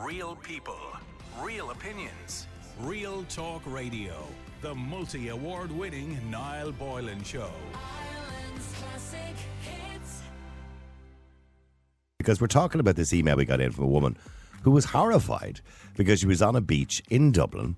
[0.00, 0.78] Real people,
[1.40, 2.46] real opinions,
[2.80, 4.12] real talk radio.
[4.60, 7.50] The multi award winning Niall Boylan Show.
[12.18, 14.16] because we're talking about this email we got in from a woman
[14.62, 15.60] who was horrified
[15.94, 17.76] because she was on a beach in Dublin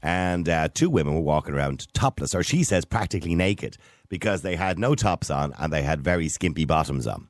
[0.00, 3.76] and uh, two women were walking around topless, or she says practically naked,
[4.08, 7.29] because they had no tops on and they had very skimpy bottoms on.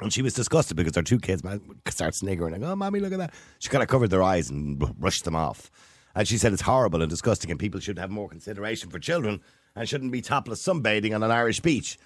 [0.00, 1.42] And she was disgusted because her two kids
[1.88, 3.34] start sniggering and, oh, mommy, look at that.
[3.60, 5.70] She kind of covered their eyes and brushed them off.
[6.14, 9.40] And she said it's horrible and disgusting, and people should have more consideration for children
[9.74, 11.98] and shouldn't be topless sunbathing on an Irish beach.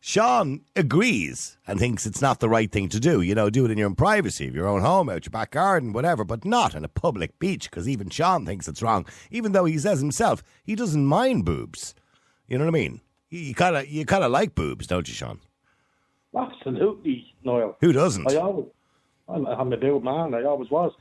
[0.00, 3.22] Sean agrees and thinks it's not the right thing to do.
[3.22, 5.52] You know, do it in your own privacy, of your own home, out your back
[5.52, 9.52] garden, whatever, but not in a public beach because even Sean thinks it's wrong, even
[9.52, 11.94] though he says himself he doesn't mind boobs.
[12.46, 13.00] You know what I mean?
[13.30, 15.40] You kind of you kind of like boobs, don't you, Sean?
[16.36, 17.76] Absolutely, Niall.
[17.80, 18.30] Who doesn't?
[18.30, 18.66] I always,
[19.28, 20.34] I'm, I'm a big man.
[20.34, 20.92] I always was.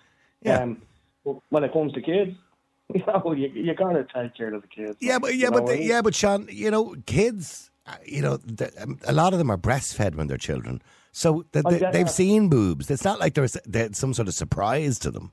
[0.41, 0.59] Yeah.
[0.61, 0.81] Um,
[1.25, 2.35] but when it comes to kids,
[2.93, 4.97] you know, you, you gotta take care of the kids.
[4.99, 5.87] Yeah, but yeah, You but the, I mean?
[5.87, 8.39] yeah, but Sean, you know, kids, uh, you know,
[8.81, 10.81] um, a lot of them are breastfed when they're children,
[11.11, 12.11] so I they, get they've that.
[12.11, 12.91] seen boobs.
[12.91, 15.31] It's not like there's, there's some sort of surprise to them.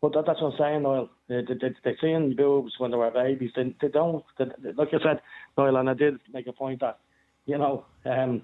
[0.00, 1.10] But that, that's what I'm saying, Niall.
[1.28, 3.52] They, they, they, they see in boobs when they were babies.
[3.54, 5.20] They, they don't, they, they- like I said,
[5.56, 6.98] Niall, and I did make a point that,
[7.46, 8.42] you know, um,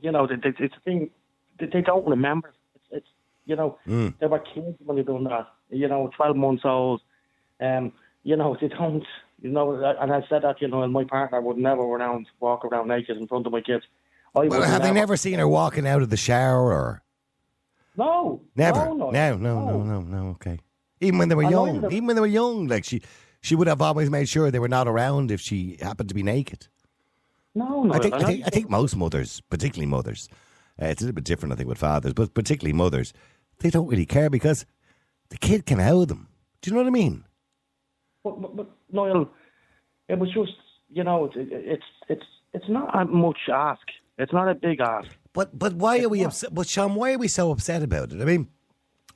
[0.00, 1.10] you know, it's a thing,
[1.58, 2.52] they, they don't remember.
[2.74, 3.06] It's, it's
[3.46, 4.14] you know, Mm.
[4.20, 5.46] they were kids when they done that.
[5.70, 7.00] You know, 12 months old.
[7.60, 9.04] Um, you know, they don't,
[9.40, 12.64] you know, and I said that, you know, and my partner would never around, walk
[12.64, 13.84] around naked in front of my kids.
[14.36, 17.02] I Well, have they never seen her walking out of the shower or
[17.96, 18.42] No.
[18.54, 18.80] never?
[18.80, 20.28] No, No, no, no, no, no, no.
[20.32, 20.58] Okay.
[21.00, 23.02] Even when they were I young, even when they were young, like she,
[23.40, 26.22] she would have always made sure they were not around if she happened to be
[26.22, 26.68] naked.
[27.54, 27.94] No, no.
[27.94, 30.28] I think, I think, I think most mothers, particularly mothers,
[30.80, 33.12] uh, it's a little bit different, I think, with fathers, but particularly mothers,
[33.60, 34.64] they don't really care because
[35.30, 36.28] the kid can out them.
[36.62, 37.24] Do you know what I mean?
[38.22, 39.28] But, but, but Niall,
[40.08, 40.52] it was just
[40.90, 43.82] you know it, it, it's it's it's not a much ask.
[44.18, 45.08] It's not a big ask.
[45.32, 46.54] But but why are we upset?
[46.54, 48.20] But Sean, why are we so upset about it?
[48.20, 48.48] I mean,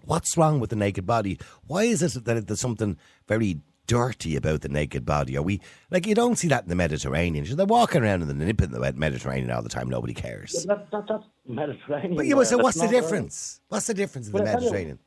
[0.05, 1.39] what's wrong with the naked body?
[1.67, 2.97] Why is it that there's something
[3.27, 3.61] very
[3.93, 5.37] dirty about the naked body?
[5.37, 5.61] Are we
[5.91, 7.45] like you don't see that in the Mediterranean?
[7.45, 9.91] They're walking around in the nip in the Mediterranean all the time.
[9.91, 10.65] Nobody cares.
[10.67, 12.17] That, that, that's Mediterranean.
[12.17, 13.03] But yeah, but so what's the not right.
[13.03, 13.61] difference?
[13.69, 14.99] What's the difference in the Well, you, Mediterranean?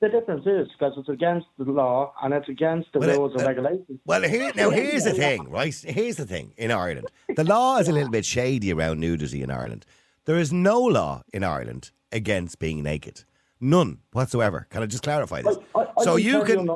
[0.00, 3.42] The difference is because it's against the law and it's against the Well, rules and
[3.42, 4.00] uh, regulations.
[4.04, 5.74] Well, here, now here's the thing, right?
[5.74, 7.06] Here's the thing in Ireland.
[7.36, 9.86] The law is a little bit shady around nudity in Ireland.
[10.24, 13.24] There is no law in Ireland against being naked.
[13.60, 14.66] None whatsoever.
[14.70, 15.56] Can I just clarify this?
[15.74, 16.68] I- I- I so you can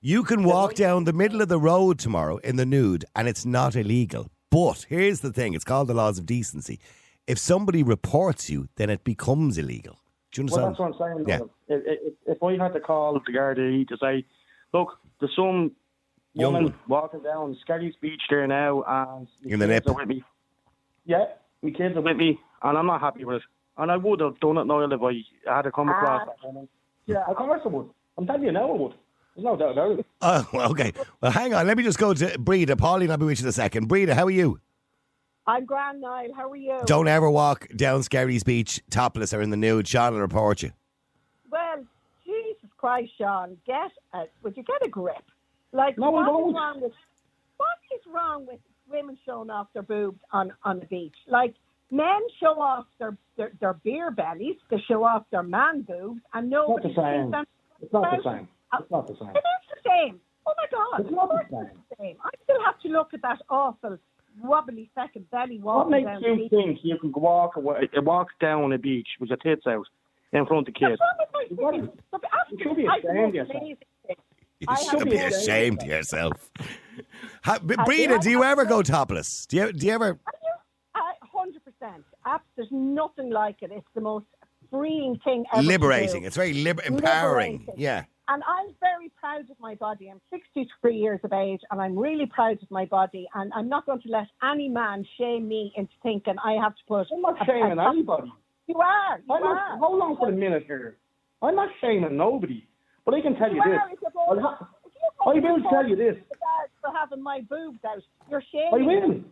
[0.00, 3.44] you can walk down the middle of the road tomorrow in the nude and it's
[3.44, 4.28] not illegal.
[4.50, 6.78] But here's the thing, it's called the laws of decency.
[7.26, 9.98] If somebody reports you, then it becomes illegal.
[10.32, 10.94] Do you Well, understand?
[10.94, 11.28] that's what I'm saying.
[11.28, 11.74] Yeah.
[11.76, 11.82] If,
[12.26, 14.24] if, if I had to call the Gardaí to say,
[14.72, 15.72] look, there's some
[16.34, 19.84] Young woman walking down Skerries Beach there now and In the nip.
[19.86, 20.22] with me.
[21.04, 21.24] Yeah,
[21.62, 23.42] my kids are with me and I'm not happy with it.
[23.78, 26.36] And I would have done it, Niall, if I had to come across that.
[26.44, 26.62] Ah.
[27.06, 27.88] Yeah, of course I would.
[28.18, 28.92] I'm telling you now I would.
[29.34, 30.06] There's no doubt about it.
[30.20, 30.92] Oh, well, okay.
[31.20, 31.66] Well, hang on.
[31.66, 32.76] Let me just go to Breda.
[32.76, 33.86] Pauline, I'll be with you in a second.
[33.86, 34.60] Breda, how are you?
[35.46, 36.34] I'm Grand Niall.
[36.36, 36.78] How are you?
[36.84, 39.86] Don't ever walk down Skerries Beach topless or in the nude.
[39.88, 40.72] Sean will report you.
[41.50, 41.84] Well,
[42.26, 45.14] Jesus Christ, Sean, get a, would you get a grip?
[45.72, 46.56] Like, No, I what is won't.
[46.56, 46.92] wrong with
[47.56, 48.58] what is wrong with
[48.90, 51.14] women showing off their boobs on on the beach?
[51.26, 51.54] Like,
[51.90, 56.50] men show off their their, their beer bellies, they show off their man boobs, and
[56.50, 57.24] Not the same.
[57.26, 57.44] sees them.
[57.80, 58.48] It's not the same.
[58.80, 59.28] It's not the same.
[59.30, 60.20] It is the same.
[60.46, 61.00] Oh my God!
[61.00, 61.70] It's not the same.
[61.90, 62.16] the same.
[62.24, 63.98] I still have to look at that awful
[64.42, 66.50] wobbly second belly What makes down the you beach.
[66.50, 69.84] think you can walk away, walk down a beach with your tits out
[70.32, 70.98] in front of kids?
[70.98, 71.84] What's wrong with my What titties?
[71.84, 73.62] is- Look, You should be ashamed of yourself.
[73.62, 73.76] amazing.
[74.60, 76.50] You should be ashamed yourself.
[77.44, 79.46] Ha, B- I- Breda, do you ever go topless?
[79.46, 80.18] Do you, do you ever?
[81.38, 82.04] Hundred percent.
[82.56, 83.70] There's nothing like it.
[83.72, 84.26] It's the most
[84.70, 85.62] freeing thing ever.
[85.62, 86.24] Liberating.
[86.24, 87.58] It's very liber- empowering.
[87.60, 87.74] Liberating.
[87.82, 88.04] Yeah.
[88.30, 90.10] And I'm very proud of my body.
[90.10, 93.26] I'm 63 years of age, and I'm really proud of my body.
[93.34, 96.82] And I'm not going to let any man shame me into thinking I have to
[96.86, 97.06] put.
[97.14, 98.30] I'm not a- shaming a- anybody.
[98.66, 99.18] You are.
[99.26, 99.78] You I'm not, are.
[99.78, 100.98] hold on for a minute here.
[101.40, 102.66] I'm not shaming nobody.
[103.06, 103.78] But I can tell you You this.
[103.80, 103.90] are.
[103.92, 104.68] If I'll ha-
[105.24, 106.16] I will tell you this.
[106.16, 106.36] to
[106.82, 108.74] For having my boobs out, you're shaming.
[108.74, 109.08] I shaming.
[109.08, 109.24] will.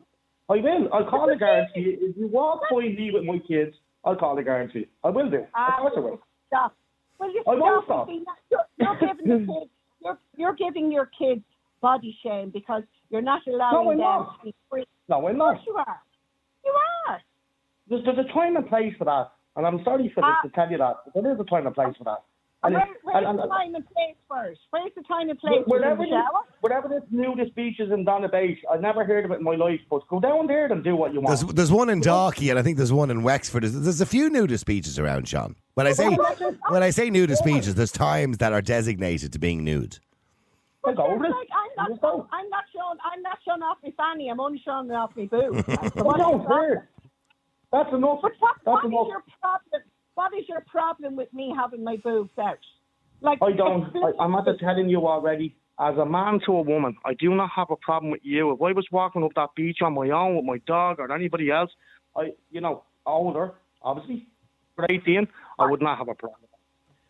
[0.48, 0.88] I will.
[0.92, 1.30] I'll call
[1.74, 1.96] for you.
[2.00, 4.38] If you walk by me with my kids, I'll call
[4.70, 4.86] for you.
[5.02, 5.38] I will do.
[5.38, 6.20] Of Ah, course I will.
[6.48, 6.74] Stop.
[7.18, 8.06] Will you I won't stop?
[8.06, 8.08] stop.
[8.08, 8.36] and be nice?
[8.50, 9.70] You're, you're giving the kids.
[10.04, 11.42] You're, you're giving your kids
[11.82, 14.38] body shame because you're not allowing I'm them not.
[14.40, 14.86] to be free.
[15.08, 15.54] No, I'm not.
[15.56, 16.00] course you are.
[16.64, 16.74] You
[17.08, 17.20] are.
[17.88, 19.32] There's, there's a time and place for that.
[19.56, 20.38] And I'm sorry for Ah.
[20.42, 20.96] this to tell you that.
[21.12, 22.22] But there is a time and place for that.
[22.62, 24.60] And Where, where's and- the and- time and place first?
[24.70, 25.62] Where's the time and place?
[25.66, 26.12] Wherever this,
[26.60, 29.54] wherever this nudist beach is in Donna Beach, I've never heard of it in my
[29.54, 31.38] life, but go down there and do what you want.
[31.40, 33.62] There's, there's one in Dalkey, and I think there's one in Wexford.
[33.62, 35.54] There's, there's a few nudist beaches around, Sean.
[35.74, 36.08] When I say
[36.68, 39.98] when I say nudist beaches, there's times that are designated to being nude.
[40.84, 41.34] I'll go Like, with it.
[41.78, 42.26] I'm not, go.
[42.32, 44.28] I'm not showing, I'm not showing off my fanny.
[44.28, 45.64] I'm only showing off my boobs.
[45.66, 46.66] So I what is don't the problem?
[46.68, 46.88] care.
[47.72, 48.18] That's enough.
[48.22, 49.06] But what, That's what is enough.
[49.08, 49.82] your problem?
[50.16, 52.58] What is your problem with me having my boobs out?
[53.20, 53.84] Like I don't.
[53.96, 55.54] I, I'm not telling you already.
[55.78, 58.50] As a man to a woman, I do not have a problem with you.
[58.50, 61.50] If I was walking up that beach on my own with my dog or anybody
[61.50, 61.70] else,
[62.16, 63.52] I, you know, older,
[63.82, 64.26] obviously,
[64.74, 65.28] for 18,
[65.58, 66.48] I would not have a problem.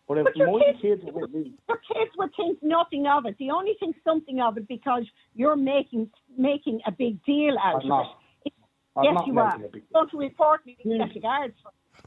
[0.05, 3.07] But if But your my kids- kids were with me, Your kids would think nothing
[3.07, 3.35] of it.
[3.39, 5.03] They only think something of it because
[5.33, 8.17] you're making making a big deal out I'm of not.
[8.45, 8.53] it.
[8.97, 9.55] I'm yes, you are.
[9.55, 9.81] a big deal.
[9.93, 11.13] Don't report me to Hmm.
[11.13, 11.53] the guards.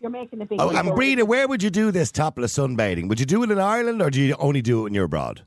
[0.01, 3.09] You're making a big Oh, and Breda, where would you do this topless sunbathing?
[3.09, 5.45] Would you do it in Ireland, or do you only do it when you're abroad?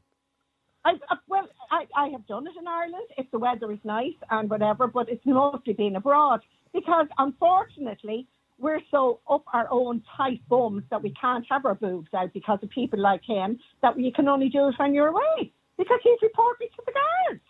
[0.86, 4.14] I, I, well, I, I have done it in Ireland if the weather is nice
[4.30, 6.42] and whatever, but it's mostly been abroad
[6.74, 8.28] because unfortunately
[8.60, 12.60] we're so up our own tight bums that we can't have our boobs out because
[12.62, 16.20] of people like him that you can only do it when you're away because he's
[16.22, 17.42] reporting to the guards.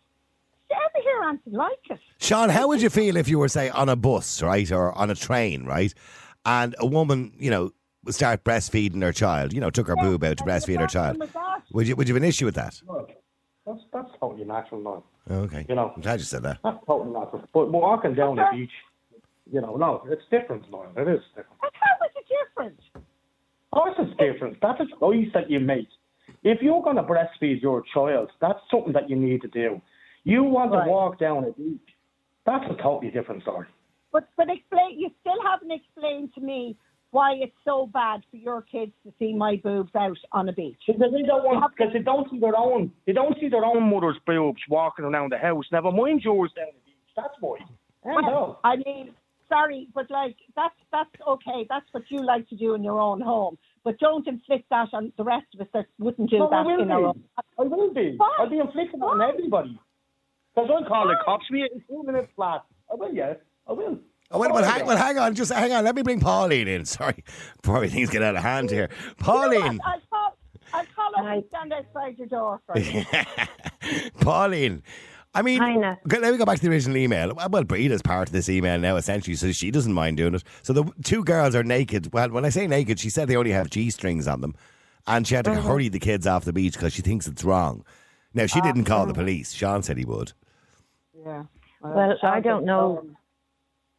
[0.70, 2.00] You ever hear anything like it?
[2.20, 5.10] Sean, how would you feel if you were, say, on a bus, right, or on
[5.10, 5.94] a train, right,
[6.46, 7.72] and a woman, you know,
[8.04, 11.18] would start breastfeeding her child, you know, took her boob out to breastfeed her child?
[11.72, 12.82] Would you would you have an issue with that?
[12.88, 13.12] Look,
[13.66, 15.04] that's, that's totally natural now.
[15.36, 15.66] Okay.
[15.70, 15.94] You know.
[15.96, 16.60] I'm glad you said that.
[16.64, 17.44] That's totally natural.
[17.54, 18.72] But walking down the beach,
[19.52, 20.92] you know, no, it's different, Lauren.
[20.98, 21.60] It is different.
[21.62, 22.80] But how is it different?
[22.96, 23.02] Of
[23.72, 24.58] course it's different.
[24.62, 25.88] That's a choice that you make.
[26.44, 29.82] If you're going to breastfeed your child, that's something that you need to do.
[30.26, 30.84] You want Right.
[30.86, 31.80] to walk down a beach,
[32.46, 33.68] that's a totally different story.
[34.14, 34.98] But but explain.
[34.98, 36.78] You still haven't explained to me
[37.12, 40.80] why it's so bad for your kids to see my boobs out on a beach.
[40.88, 43.90] Because they don't want, because they don't see their own, they don't see their own
[43.90, 45.66] mother's boobs walking around the house.
[45.72, 47.14] Never mind yours down the beach.
[47.16, 47.58] That's why.
[48.06, 48.60] I know.
[48.64, 49.14] I mean,
[49.50, 51.66] sorry, but like that's that's okay.
[51.70, 53.58] That's what you like to do in your own home.
[53.84, 56.90] But don't inflict that on the rest of us that wouldn't do No, that in
[56.90, 57.14] our own.
[57.14, 57.44] be.
[57.60, 58.16] I will be.
[58.18, 58.38] Why?
[58.40, 59.78] I'll be inflicting it on everybody.
[60.56, 62.64] Because I'll call the cops you in two minutes flat.
[62.92, 63.34] I will, yeah.
[63.68, 64.00] I will.
[64.32, 65.84] Oh, well, well, hang, well, hang on, just hang on.
[65.84, 66.86] Let me bring Pauline in.
[66.98, 67.24] Sorry,
[67.62, 68.90] before things get out of hand here.
[68.92, 69.80] You know Pauline.
[69.86, 70.38] I'll call.
[70.74, 73.06] I'll call up and stand outside your door for you.
[74.22, 74.82] Pauline.
[75.36, 75.98] I mean, Hi, Nat.
[76.06, 77.34] okay, let me go back to the original email.
[77.34, 80.44] Well, Breda's part of this email now, essentially, so she doesn't mind doing it.
[80.62, 82.14] So the two girls are naked.
[82.14, 84.56] Well, when I say naked, she said they only have G strings on them,
[85.08, 85.68] and she had to Mm-hmm.
[85.68, 87.84] hurry the kids off the beach because she thinks it's wrong.
[88.36, 89.54] Now, she didn't call the police.
[89.54, 90.34] Sean said he would.
[91.26, 91.44] Yeah.
[91.82, 93.04] Well, I don't know.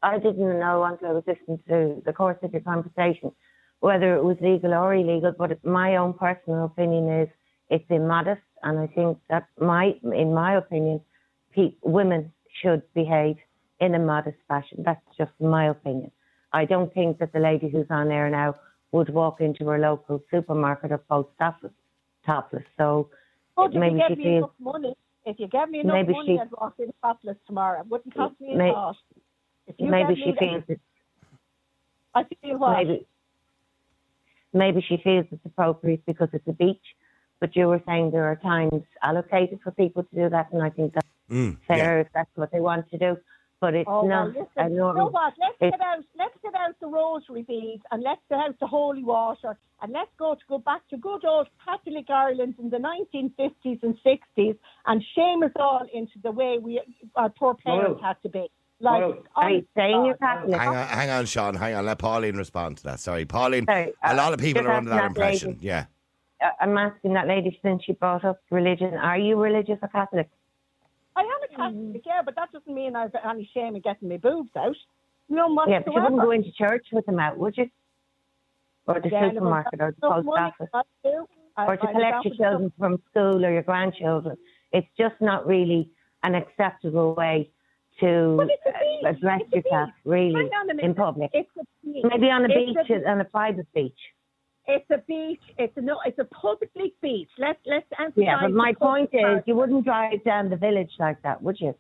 [0.04, 3.32] I didn't know until I was listening to the course of your conversation
[3.80, 5.32] whether it was legal or illegal.
[5.36, 7.28] But my own personal opinion is
[7.68, 11.02] it's immodest, and I think that my, in my opinion,
[11.54, 13.36] pe- women should behave
[13.80, 14.82] in a modest fashion.
[14.84, 16.10] That's just my opinion.
[16.52, 18.54] I don't think that the lady who's on there now
[18.92, 21.72] would walk into her local supermarket or post office
[22.24, 22.64] topless.
[22.78, 23.10] So
[23.56, 24.94] But maybe she feels money,
[25.26, 27.80] if you give me enough Maybe money, she- I'd walk in topless tomorrow.
[27.80, 28.96] It wouldn't cost me a May- thought.
[29.10, 29.22] If you
[29.78, 30.80] maybe she me feels it.
[32.14, 32.76] I feel what?
[32.76, 33.06] maybe
[34.52, 36.82] maybe she feels it's appropriate because it's a beach.
[37.40, 40.70] But you were saying there are times allocated for people to do that, and I
[40.70, 43.16] think that's Mm, fair if that's what they want to do.
[43.58, 45.32] But it's Oh, well, not listen, a you know what?
[45.38, 46.04] Let's It's- get out.
[46.18, 50.10] Let's get out the rosary beads and let's get out the holy water and let's
[50.18, 55.02] go to go back to good old Catholic Ireland in the 1950s and 60s and
[55.14, 56.82] shame us all into the way we
[57.16, 58.50] our poor parents Well, had to be.
[58.80, 60.40] Like, well, Are you saying you're God.
[60.40, 60.56] Catholic?
[60.60, 61.54] Hang on, hang on, Sean.
[61.54, 61.86] Hang on.
[61.86, 63.00] Let Pauline respond to that.
[63.00, 63.66] Sorry, Pauline.
[63.66, 65.34] Sorry, a uh, lot of people just are under that asking that lady.
[65.36, 65.58] impression.
[65.62, 65.86] Yeah.
[66.44, 68.94] Uh, I'm asking that lady since she brought up religion.
[68.94, 70.28] Are you religious or Catholic?
[71.16, 74.16] I am a Catholic, yeah, but that doesn't mean I've any shame in getting my
[74.16, 74.76] boobs out.
[75.28, 77.70] None Yeah, but you wouldn't go into church with them out, would you?
[78.86, 80.68] Or the Again, supermarket or the post office?
[80.74, 81.24] not to.
[81.56, 84.36] I- or to I collect your children from school or your grandchildren.
[84.72, 85.88] It's just not really
[86.24, 87.50] an acceptable way
[88.00, 89.16] to But it's a uh, beach.
[89.16, 89.94] address It's a yourself beach.
[90.04, 90.84] really Hang on a minute.
[90.84, 91.30] in public.
[91.32, 92.04] It's a beach.
[92.10, 92.54] Maybe on a It's
[92.88, 93.98] beach, a- on a private beach.
[94.66, 95.42] It's a beach.
[95.58, 95.98] It's a no.
[96.06, 96.70] It's a public
[97.02, 97.28] beach.
[97.38, 98.24] Let's let's emphasize.
[98.24, 99.48] Yeah, but my point public is, part.
[99.48, 101.74] you wouldn't drive down the village like that, would you?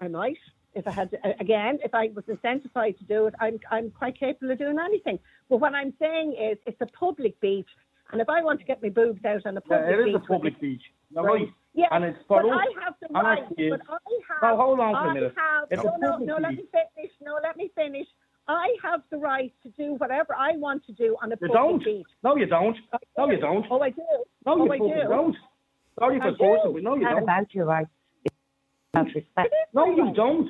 [0.00, 0.36] I might
[0.74, 3.34] if I had to, again if I was incentivized to do it.
[3.40, 5.18] I'm I'm quite capable of doing anything.
[5.50, 7.68] But what I'm saying is, it's a public beach,
[8.12, 10.04] and if I want to get my boobs out on a Yeah, public it is
[10.06, 10.82] beach, a public beach.
[11.10, 11.40] You're Right.
[11.42, 11.48] right.
[11.74, 12.58] Yeah, And it's for but us.
[12.60, 13.56] I have the right.
[13.56, 13.76] kids.
[13.86, 14.42] But I have.
[14.42, 15.34] Now, hold on for a I minute.
[15.36, 15.70] have.
[15.70, 16.34] No, a no, no.
[16.36, 17.12] Let me finish.
[17.20, 18.06] No, let me finish.
[18.48, 21.52] I have the right to do whatever I want to do on a You public
[21.52, 21.84] don't.
[21.84, 22.06] beach.
[22.24, 22.76] No, you don't.
[23.18, 23.66] No, you don't.
[23.70, 24.02] Oh, I do.
[24.46, 25.08] No, oh, you I fucking do.
[25.08, 25.36] don't.
[25.98, 26.72] Sorry I for forcing, do.
[26.74, 27.22] but no, you It's not don't.
[27.24, 27.90] about your rights.
[28.24, 28.34] It's
[28.94, 29.54] about respect.
[29.74, 30.48] No, you don't.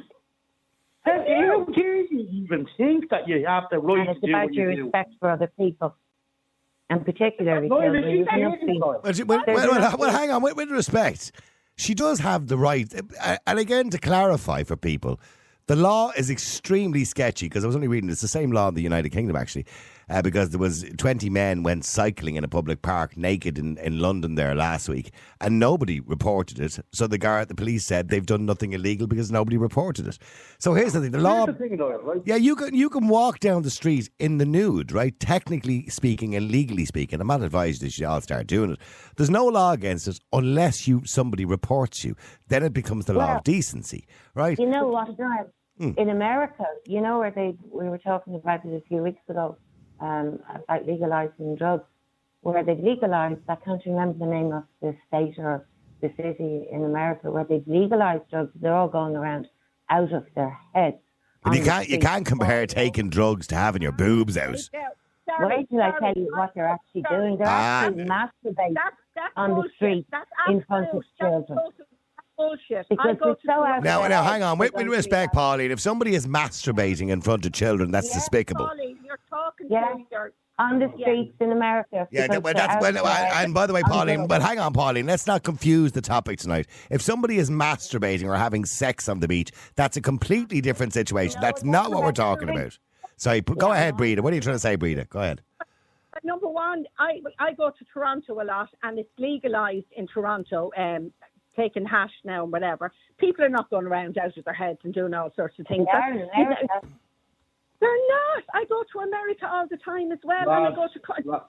[1.03, 4.31] How how dare you even think that you have the right And to it's do
[4.31, 4.83] about what your you do?
[4.85, 5.97] respect for other people.
[6.91, 8.05] And particularly No, children.
[8.11, 10.57] you You've can't enough hear being- this, Well, well, well, well, well, hang on, with,
[10.57, 11.33] with respect.
[11.77, 12.93] She does have the right.
[13.47, 15.21] And again, to clarify for people,
[15.67, 18.75] the law is extremely sketchy because I was only reading it's the same law in
[18.75, 19.67] the United Kingdom, actually,
[20.11, 23.99] uh, because there was 20 men went cycling in a public park naked in, in
[23.99, 26.79] London there last week and nobody reported it.
[26.93, 30.19] So the guard, the police said they've done nothing illegal because nobody reported it.
[30.59, 31.11] So here's the thing.
[31.11, 31.47] The law...
[31.47, 32.23] The thing, though, right?
[32.25, 35.19] Yeah, you can you can walk down the street in the nude, right?
[35.19, 38.79] Technically speaking and legally speaking, I'm not advised that you all start doing it.
[39.17, 42.17] There's no law against it unless you somebody reports you.
[42.49, 44.59] Then it becomes the law of decency, right?
[44.59, 45.47] You know what, Brian?
[45.79, 45.93] Hmm.
[45.97, 49.57] In America, you know where they we were talking about it a few weeks ago
[50.01, 51.85] um, about legalizing drugs,
[52.43, 53.41] where they've legalized.
[53.49, 55.67] I can't remember the name of the state or
[56.01, 58.53] the city in America where they've legalized drugs.
[58.61, 59.49] They're all going around
[59.91, 60.97] out of their heads.
[61.43, 64.57] But you can't you can't compare taking drugs to having your boobs out.
[64.73, 64.89] Now,
[65.27, 67.21] sorry, Wait till I tell you what they're actually sorry.
[67.29, 67.39] doing.
[67.39, 67.87] They're Ah.
[67.87, 68.75] actually masturbating.
[68.75, 71.45] That's, that's on the street that's in front of children.
[71.49, 71.73] total-
[72.39, 72.87] that's bullshit.
[72.99, 74.59] I go to so out Now, now, hang on.
[74.59, 78.07] With, They're with gonna respect, Pauline, if somebody is masturbating in front of children, that's
[78.07, 78.67] Yes, despicable.
[78.67, 79.93] Pauline, you're talking Yeah.
[79.95, 82.09] to your on the streets in America.
[82.11, 84.27] Yeah, that, well, that's well, there and by the way, Pauline.
[84.27, 85.07] But hang on, Pauline.
[85.07, 86.67] Let's not confuse the topic tonight.
[86.91, 91.41] If somebody is masturbating or having sex on the beach, that's a completely different situation.
[91.41, 92.77] No, That's not what we're talking about.
[93.17, 94.21] Sorry, p- go ahead, Breda.
[94.21, 95.05] What are you trying to say, Breda?
[95.05, 95.43] Go ahead.
[96.25, 100.73] Number one, I I go to Toronto a lot, and it's legalized in Toronto.
[100.77, 101.13] Um,
[101.59, 102.93] taking hash now and whatever.
[103.19, 105.77] People are not going around out of their heads and doing all sorts of They
[105.77, 105.89] things.
[105.93, 106.67] are in America.
[107.81, 108.43] They're not.
[108.55, 110.99] I go to America all the time as well, and I go to.
[111.01, 111.45] co- la-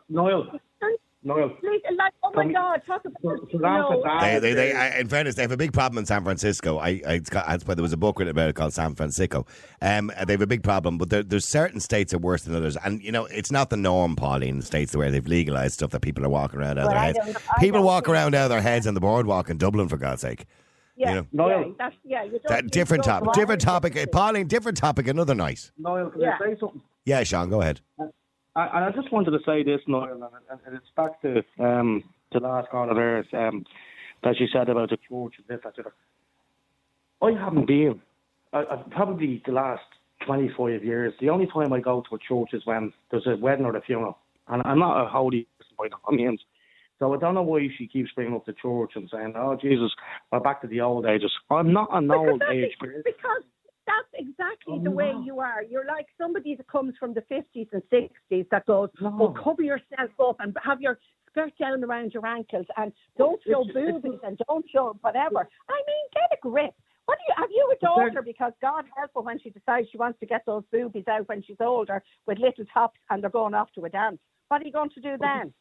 [1.21, 4.03] Noel, They're Like, oh my Come- God, talk about So- so you that's know, a
[4.03, 6.77] bad- They, they, they, I, in fairness, they have a big problem in San Francisco.
[6.77, 8.95] I, I, it's got, that's why there was a book written about it called San
[8.95, 9.45] Francisco.
[9.81, 12.77] Um, they have a big problem, but there, there's certain states are worse than others.
[12.85, 16.01] And, you know, it's not the norm, Pauline, in states where they've legalised stuff that
[16.01, 17.19] people are walking around out of their heads.
[17.59, 20.45] People walk around out of their heads on the boardwalk in Dublin, for God's sake.
[20.95, 21.27] Yeah, you know.
[21.31, 21.61] Noel.
[21.67, 22.23] yeah, that's, yeah.
[22.23, 23.31] You That, different topic.
[23.33, 23.95] Different topic.
[23.97, 25.71] Uh, Pauline, different topic, another night.
[25.77, 26.38] Noel, can Yeah.
[26.41, 26.81] I say something?
[27.05, 27.79] Yeah, Sean, go ahead.
[27.99, 28.03] I,
[28.73, 32.69] and I just wanted to say this, Noel, and, it's back to um, the last
[32.69, 33.65] caller there um,
[34.23, 35.85] that you said about the church and this, that.
[37.21, 38.01] I haven't been.
[38.53, 39.83] I, I, probably the last
[40.25, 43.65] 25 years, the only time I go to a church is when there's a wedding
[43.65, 44.17] or a funeral.
[44.47, 46.41] And I'm not a holy person by no means.
[46.97, 49.91] So I don't know why she keeps bringing up the church and saying, oh, Jesus,
[50.31, 51.31] we're back to the old ages.
[51.49, 53.03] I'm not an Because old age person.
[53.05, 53.43] Because
[53.89, 55.22] that's exactly Oh, the way no.
[55.24, 55.63] you are.
[55.63, 59.15] You're like somebody that comes from the 50s and 60s that goes, No.
[59.19, 63.63] oh, cover yourself up and have your skirt down around your ankles and don't show
[63.74, 65.48] boobies and don't show whatever.
[65.69, 66.74] I mean, get a grip.
[67.05, 68.22] What do you have you a daughter?
[68.22, 71.41] Because God help her when she decides she wants to get those boobies out when
[71.41, 74.19] she's older with little tops and they're going off to a dance.
[74.50, 75.53] What are you going to do then?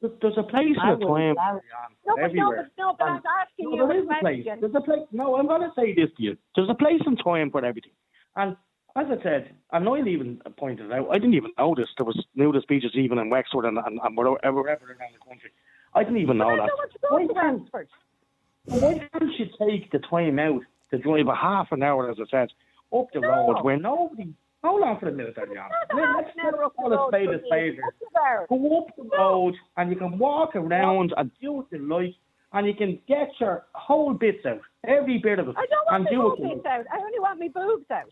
[0.00, 1.36] There's- a place I and a wouldn't time.
[1.36, 1.62] allow it.
[2.06, 4.20] No, but no, but no, but I And- was asking No, you there a is
[4.20, 4.44] place.
[4.60, 5.06] There's a place.
[5.12, 6.36] No, I'm going to say this to you.
[6.54, 7.92] There's a place and time for everything.
[8.36, 8.56] And
[8.94, 12.24] as I said, and Noel even pointed it out, I didn't even notice there was
[12.36, 15.50] nudist beaches even in Wexford and, and, and wherever wherever around the country.
[15.94, 16.68] I didn't even know that.
[16.68, 21.26] don't want to go Why can't, why can't you take the time out to drive
[21.26, 22.48] a half an hour, as I said,
[22.96, 23.28] up the No.
[23.28, 24.32] road where nobody.
[24.64, 25.56] Hold on for a minute, there, Jan.
[25.92, 27.84] Not a Let's an hour up the call a spade a spade here.
[27.84, 28.46] What's the matter?
[28.48, 32.14] Go up the road and you can walk around and do what you like
[32.52, 36.04] and you can get your whole bits out, every bit of it, I don't and
[36.04, 36.86] my you boobs out.
[36.92, 38.10] I only want my boobs out.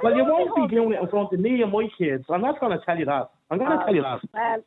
[0.00, 2.24] I Well, you won't be doing it in front of me and my kids.
[2.28, 3.30] I'm not going to tell you that.
[3.50, 3.82] I'm going to out.
[3.82, 4.20] Oh, tell you that.
[4.32, 4.64] Well,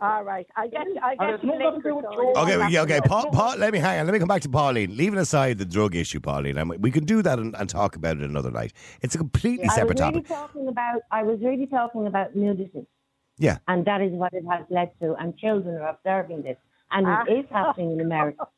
[0.00, 0.46] all right.
[0.56, 2.38] I get I get it's you nothing to do with drugs.
[2.38, 3.00] Okay, I'll yeah, okay.
[3.04, 4.06] Paul, Paul, let me hang on.
[4.06, 4.96] Let me come back to Pauline.
[4.96, 8.16] Leaving aside the drug issue, Pauline, and we can do that and, and talk about
[8.18, 8.72] it another night.
[9.02, 10.28] It's a completely I was separate really topic.
[10.28, 11.00] talking about.
[11.10, 12.86] I was really talking about nudity,
[13.38, 13.58] Yeah.
[13.68, 15.14] and that is what it has led to.
[15.14, 16.58] And children are observing this,
[16.90, 17.24] and Ah.
[17.26, 18.46] it is happening in America.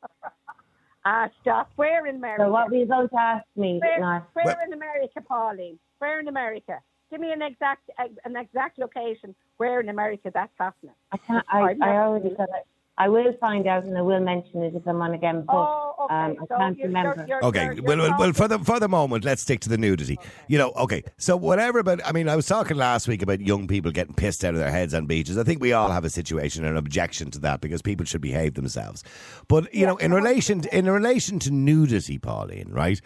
[1.05, 1.71] Ah, stop.
[1.77, 2.43] Where in America?
[2.43, 4.27] So what were you going to ask me where, now?
[4.33, 5.79] where Well- in America, Pauline?
[5.99, 6.79] Where in America?
[7.09, 10.93] Give me an exact an exact location where in America that's happening.
[11.11, 11.45] I can't.
[11.51, 12.67] I, I've I never already said it.
[12.99, 15.45] I will find out, and I will mention it if I'm on again.
[15.47, 16.13] But oh, okay.
[16.13, 17.15] um, I so can't you're, remember.
[17.19, 19.61] You're, you're, Okay, you're, you're well, well, well, for the for the moment, let's stick
[19.61, 20.19] to the nudity.
[20.49, 21.03] You know, okay.
[21.17, 24.43] So whatever, but I mean, I was talking last week about young people getting pissed
[24.43, 25.37] out of their heads on beaches.
[25.37, 28.55] I think we all have a situation, an objection to that because people should behave
[28.55, 29.01] themselves.
[29.47, 32.99] But you know, in relation in relation to nudity, Pauline, right?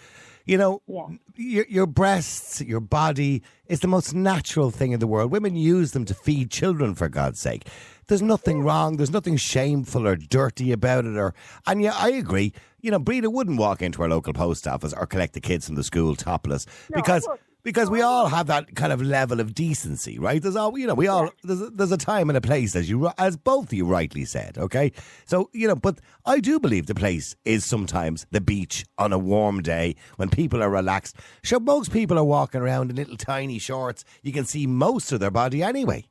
[0.45, 1.07] You know, Yeah.
[1.35, 5.31] your, your breasts, your body is the most natural thing in the world.
[5.31, 7.67] Women use them to feed children, for God's sake.
[8.07, 8.97] There's nothing wrong.
[8.97, 11.15] There's nothing shameful or dirty about it.
[11.15, 11.33] Or
[11.65, 12.53] and yeah, I agree.
[12.81, 15.75] You know, Breda wouldn't walk into our local post office or collect the kids from
[15.75, 17.39] the school topless because wouldn't.
[17.63, 20.41] Because we all have that kind of level of decency, right?
[20.41, 22.89] There's all you know, we all there's a, there's a time and a place as
[22.89, 24.91] you as both of you rightly said, okay?
[25.25, 29.17] So, you know, but I do believe the place is sometimes the beach on a
[29.17, 31.15] warm day when people are relaxed.
[31.41, 34.03] Sure, most people are walking around in little tiny shorts.
[34.21, 36.05] You can see most of their body anyway.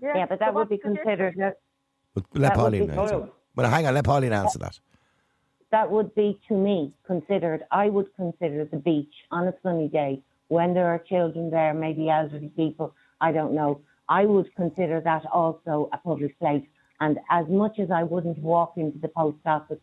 [0.00, 1.38] Yeah, but that would be considered.
[1.38, 1.52] a-
[2.14, 2.94] But let That Pauline answer.
[2.94, 3.34] total.
[3.54, 4.80] Well, hang on, let Pauline answer that.
[5.70, 7.64] That would be to me considered.
[7.70, 10.20] I would consider the beach on a sunny day
[10.52, 12.94] when there are children there, maybe elderly people.
[13.22, 13.80] I don't know.
[14.10, 16.64] I would consider that also a public place.
[17.00, 19.78] And as much as I wouldn't walk into the post office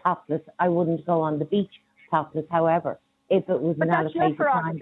[0.00, 1.74] topless, I wouldn't go on the beach
[2.08, 2.46] topless.
[2.52, 3.00] However,
[3.30, 4.80] if it was But an allocated time.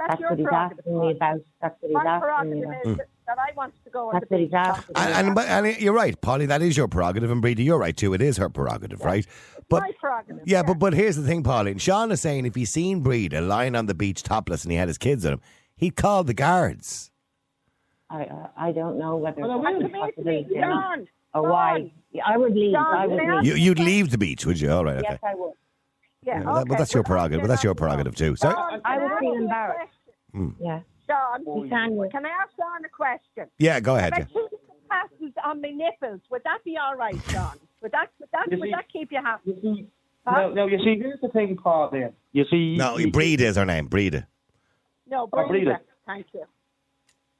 [0.00, 0.78] That's, that's your what he's prerogative.
[0.80, 1.40] asking me about.
[1.60, 2.86] That's what he's My asking me prerogative about.
[2.92, 4.54] is that, that I want to go on That's the what he's beach.
[4.56, 7.30] asking me And, and, but- and you're right, Polly, that is your prerogative.
[7.30, 8.14] And Breda, you're right too.
[8.14, 9.26] It is her prerogative, right?
[9.68, 10.42] But my prerogative.
[10.46, 11.78] Yeah, but but here's the thing, Pauline.
[11.78, 14.88] Sean is saying if he seen Breda lying on the beach topless and he had
[14.88, 15.40] his kids with him,
[15.76, 17.10] he'd call the guards.
[18.08, 20.58] I, uh, I don't know whether Well, I it's a Come here to possibility me,
[20.58, 21.08] or not, John.
[21.34, 21.92] or why.
[22.26, 22.72] I would leave.
[22.72, 23.44] John, I would leave.
[23.44, 24.72] You, you'd leave the beach, would you?
[24.72, 25.06] All right, okay.
[25.10, 25.52] Yes, I would.
[26.22, 27.42] Yeah, Yeah, that- but that's your prerogative.
[27.42, 28.36] But that's your prerogative too.
[28.36, 29.92] So, John, I would ask feel embarrassed.
[30.32, 30.54] question?
[30.58, 30.64] Hmm.
[30.64, 30.80] Yeah.
[31.06, 32.10] John, You can.
[32.10, 33.46] can I ask John a question?
[33.58, 34.12] yeah, go ahead.
[34.16, 34.22] Yeah.
[34.24, 34.58] About two
[34.90, 36.20] passes on my nipples.
[36.30, 37.58] Would that be all right, John?
[37.82, 39.50] Would that would that, would see- that keep you happy?
[39.50, 39.86] You see,
[40.26, 40.48] Huh?
[40.48, 42.12] no, no, you see, here's the thing, Paul, then.
[42.32, 42.76] You see...
[42.76, 43.86] No, you, Breda is her name.
[43.86, 44.28] Breda.
[45.08, 45.64] No, Oh, breathe.
[45.64, 45.76] breathe.
[46.06, 46.44] Thank you.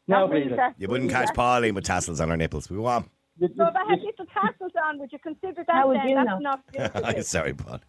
[0.08, 0.56] No, Not breathe it.
[0.56, 0.74] breathe.
[0.78, 2.70] You wouldn't catch Pauline with tassels on her nipples.
[2.70, 3.08] We want.
[3.40, 5.96] You- So if I had you- little tassels on, would you consider that How would
[5.96, 6.08] then?
[6.10, 6.38] you That's know?
[6.38, 7.22] not beautiful.
[7.22, 7.80] Sorry, Paul.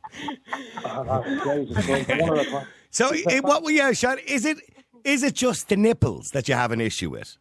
[0.86, 2.00] Oh, Jesus, one
[2.40, 2.68] at a time.
[2.90, 3.62] So, it, eh, what?
[3.64, 4.18] well, Yeah, Sean.
[4.20, 4.58] Is it
[5.04, 7.38] is it just the nipples that you have an issue with?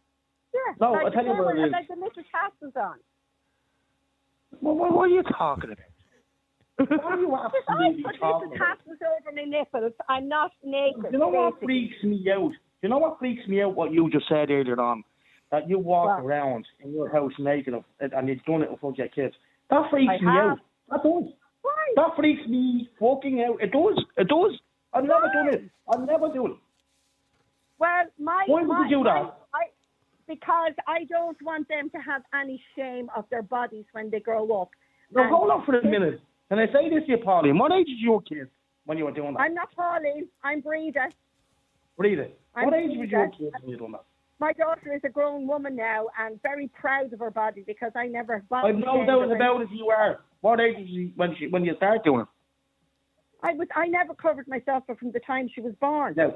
[0.53, 2.95] Yeah, No, like I'll tell you the what it one- Like the little tassels on.
[4.59, 5.85] What, what, what are you talking about?
[6.89, 8.57] What are you If I put talking little about?
[8.77, 11.05] tassels over my nipples, I'm not naked.
[11.11, 11.65] You know what basically.
[11.91, 12.51] freaks me out?
[12.81, 13.75] You know what freaks me out?
[13.75, 15.03] What you just said earlier on,
[15.51, 18.95] that you walk around in your house naked and and you've done it in front
[18.95, 19.35] of your kids.
[19.69, 20.51] That freaks I me have.
[20.51, 20.59] out.
[20.89, 21.31] That does.
[21.61, 21.93] Why?
[21.95, 23.61] That freaks me fucking out.
[23.61, 24.03] It does.
[24.17, 24.59] It does.
[24.93, 25.63] I've never done it.
[25.93, 26.57] I've never done it.
[27.79, 29.37] Well, my Why would my, you do my- that?
[29.53, 29.63] I,
[30.27, 34.61] because I don't want them to have any shame of their bodies when they grow
[34.61, 34.69] up.
[35.13, 36.21] Now And hold on for a minute.
[36.49, 37.57] Can I say this to you, Pauline?
[37.57, 38.47] What age is your kid
[38.85, 39.39] when you were doing that?
[39.41, 40.27] I'm not Pauline.
[40.43, 41.07] I'm Breda.
[41.97, 42.39] Read it.
[42.55, 44.03] I'm What age was your kid when you were doing that?
[44.41, 48.07] My daughter is a grown woman now and very proud of her body because I
[48.07, 48.43] never.
[48.51, 49.67] I've no doubt about it.
[49.71, 50.21] You are.
[50.41, 52.27] What age was she when she when you start doing it?
[53.43, 53.67] I was.
[53.75, 56.15] I never covered myself from the time she was born.
[56.17, 56.33] No.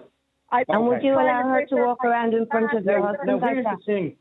[0.51, 3.27] I, And would you allow her to walk around in front of your Now, husband
[3.27, 3.77] now like here's that?
[3.79, 4.15] the thing.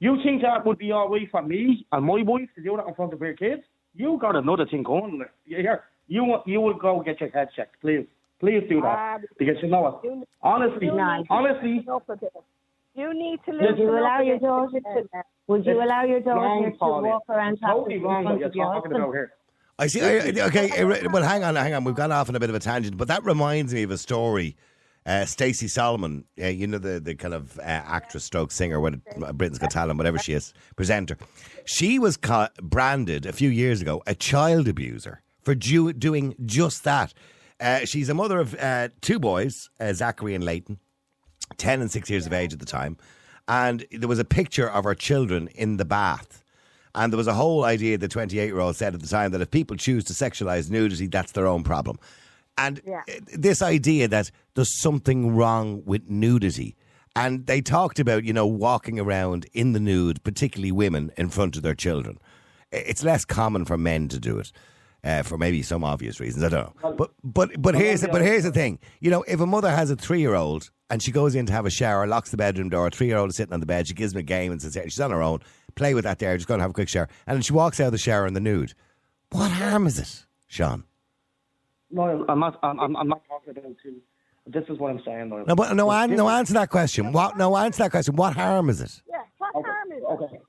[0.00, 2.88] You think that would be all right for me and my wife to do that
[2.88, 3.62] in front of her kids?
[3.94, 5.22] You got another thing going.
[5.44, 5.84] Hear?
[6.08, 8.04] You want you will go get your head checked, please.
[8.40, 10.00] Please do that Ah, because you know what?
[10.02, 10.88] you- Honestly,
[12.98, 13.88] you need to honestly, loosen up a bit.
[13.88, 14.42] You need to Would you allow your bit.
[14.44, 18.02] daughter to- Would you allow your wrong, daughter to walk around It's totally topless in
[18.02, 18.96] wrong what you're of talking husband?
[18.96, 19.32] about here.
[19.80, 20.00] I see.
[20.02, 21.84] I, okay, well, hang on, hang on.
[21.84, 23.98] We've gone off on a bit of a tangent, but that reminds me of a
[23.98, 24.56] story.
[25.06, 28.94] Uh, Stacey Solomon, uh, you know the the kind of uh, actress, stroke singer, what
[29.38, 31.16] Britain's Got Talent, whatever she is, presenter.
[31.64, 36.84] She was ca- branded a few years ago a child abuser for ju- doing just
[36.84, 37.14] that.
[37.60, 40.78] Uh, she's a mother of uh, two boys, uh, Zachary and Leighton,
[41.56, 42.96] ten and six years of age at the time,
[43.48, 46.44] and there was a picture of her children in the bath.
[46.94, 49.40] And there was a whole idea the 28 year old said at the time that
[49.40, 51.98] if people choose to sexualize nudity, that's their own problem.
[52.56, 53.02] And Yeah.
[53.34, 56.74] this idea that there's something wrong with nudity.
[57.14, 61.56] And they talked about, you know, walking around in the nude, particularly women, in front
[61.56, 62.18] of their children.
[62.72, 64.50] It's less common for men to do it.
[65.04, 66.92] Uh, for maybe some obvious reasons, I don't know.
[66.94, 68.80] But but but here's but here's the thing.
[69.00, 71.52] You know, if a mother has a three year old and she goes in to
[71.52, 73.66] have a shower, locks the bedroom door, a three year old is sitting on the
[73.66, 75.40] bed, she gives him a game and says, she's on her own,
[75.74, 77.08] play with that there, just go and have a quick shower.
[77.26, 78.74] And then she walks out of the shower in the nude.
[79.30, 80.84] What harm is it, Sean?
[81.90, 82.58] No, I'm not.
[82.62, 83.96] I'm, I'm, I'm not talking about two.
[84.46, 85.30] This is what I'm saying.
[85.30, 85.44] Though.
[85.46, 87.12] No, but no, an, no, answer that question.
[87.12, 87.36] What?
[87.36, 88.16] No, answer that question.
[88.16, 89.02] What harm is it?
[89.08, 90.04] Yeah, what Okay, harm is it?
[90.24, 90.40] okay.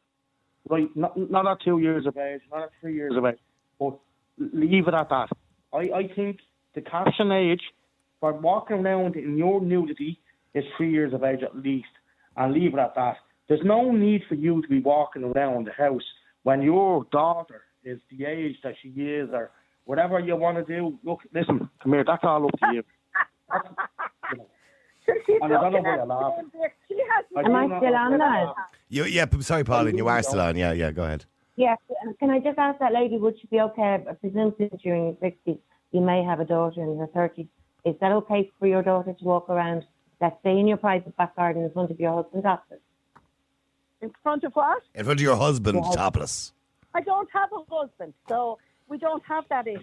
[0.70, 3.40] Right, not, not at two years of age, not at three years of age,
[3.80, 3.98] but
[4.38, 5.30] leave it at that.
[5.74, 6.40] I, I think
[6.76, 7.62] the caption age
[8.20, 10.20] for walking around in your nudity
[10.54, 11.88] is three years of age at least,
[12.38, 13.18] and leave it at that.
[13.48, 16.04] There's no need for you to be walking around the house
[16.44, 19.52] when your daughter is the age that she is, or
[19.86, 20.98] whatever you want to do.
[21.04, 22.04] Look, listen, come here.
[22.06, 22.84] That's all up to you.
[23.52, 26.52] So she's And I don't know why at you're laughing.
[26.54, 28.18] the- She has I Am I still on know.
[28.20, 28.54] that?
[28.90, 30.56] You, yeah, sorry, Pauline, you are still on.
[30.58, 31.26] Yeah, yeah, go ahead.
[31.56, 31.76] Yeah,
[32.20, 35.18] can I just ask that lady, would she be okay, I presume since you're in
[35.22, 35.60] your 60s,
[35.92, 37.50] you may have a daughter in her 30s,
[37.84, 39.84] is that okay for your daughter to walk around,
[40.22, 42.80] let's say in your private back garden in front of your husband's office?
[44.02, 44.82] in front of what?
[44.96, 45.92] In front of your husband, Yeah.
[45.92, 46.54] topless.
[46.94, 49.82] I don't have a husband, so we don't have that issue.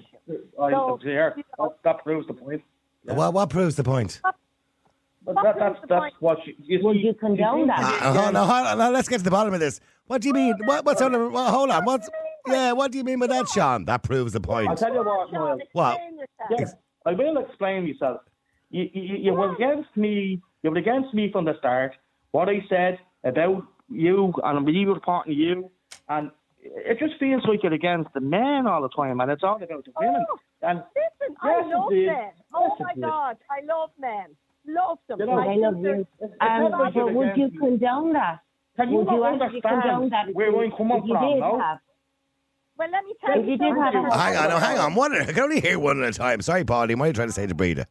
[0.58, 2.62] I, So, here, you know- that, that proves the point.
[3.04, 4.20] What, what proves the point?
[4.24, 6.14] But what that, that's, the that's point?
[6.20, 7.78] what you, you Would you condone see- that?
[8.02, 9.80] Uh, hold, on, hold on, now let's get to the bottom of this.
[10.06, 10.54] What do you mean?
[10.64, 11.84] What, what's on the, well, hold on.
[11.84, 12.08] What's,
[12.46, 13.84] yeah, what do you mean by that, Sean?
[13.84, 14.68] That proves the point.
[14.70, 15.58] I'll tell you what, Noel.
[15.72, 15.96] What?
[15.96, 16.60] Explain yourself.
[16.60, 18.20] Yes, I will explain myself.
[18.70, 20.40] You, you, you were against me.
[20.62, 21.92] You were against me from the start.
[22.32, 25.70] What I said about you and me reporting you,
[26.08, 26.30] and
[26.62, 29.84] it just feels like you're against the men all the time, and it's all about
[29.84, 30.24] the women.
[30.28, 30.38] Oh.
[30.62, 32.30] And Listen, Yes, I love men.
[32.54, 33.00] Oh Yes, my.
[33.08, 34.26] God, I love men.
[34.66, 35.20] Love them.
[35.20, 36.06] You know, I I love they're- you.
[36.40, 38.40] Um, but you're would you against condone that?
[38.76, 40.28] can you Would you not actually condone understand that?
[40.30, 41.38] if where you- I'm coming from?
[41.38, 41.58] No.
[41.60, 41.78] have-
[42.78, 43.52] Well, let me tell If you.
[43.52, 44.94] you did have Hang on, hang on.
[44.96, 46.40] One, at a- I can only hear one at a time.
[46.40, 46.98] Sorry, Pauline.
[46.98, 47.86] What are you trying to say to Breda?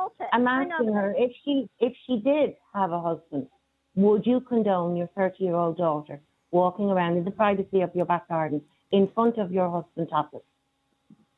[0.00, 0.24] Okay.
[0.32, 3.46] I'm asking her if she if she did have a husband,
[3.94, 8.04] would you condone your 30 year old daughter walking around in the privacy of your
[8.06, 10.42] back garden in front of your husband topless?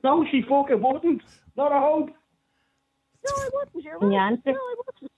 [0.03, 1.23] No, she fucking wouldn't.
[1.57, 2.09] Not a hope.
[3.27, 3.85] No, I wouldn't.
[3.85, 4.27] You're Can you right.
[4.33, 4.43] answer?
[4.47, 5.12] No, I wouldn't.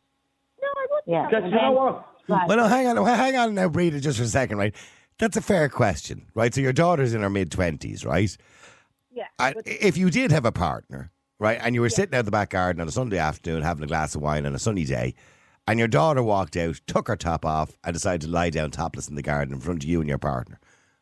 [0.62, 1.08] No, I wouldn't.
[1.08, 1.22] Yeah.
[1.22, 1.50] have Just, it.
[1.50, 2.06] you know what?
[2.28, 2.48] Right.
[2.48, 4.74] Well, no, hang on, hang on now, Breda, just for a second, right?
[5.18, 6.52] That's a fair question, right?
[6.54, 8.36] So your daughter's in her mid twenties, right?
[9.10, 9.26] Yeah.
[9.38, 12.30] And but- if you did have a partner, right, and you were sitting out the
[12.30, 15.14] back garden on a Sunday afternoon having a glass of wine on a sunny day,
[15.68, 19.08] and your daughter walked out, took her top off, and decided to lie down topless
[19.08, 20.58] in the garden in front of you and your partner,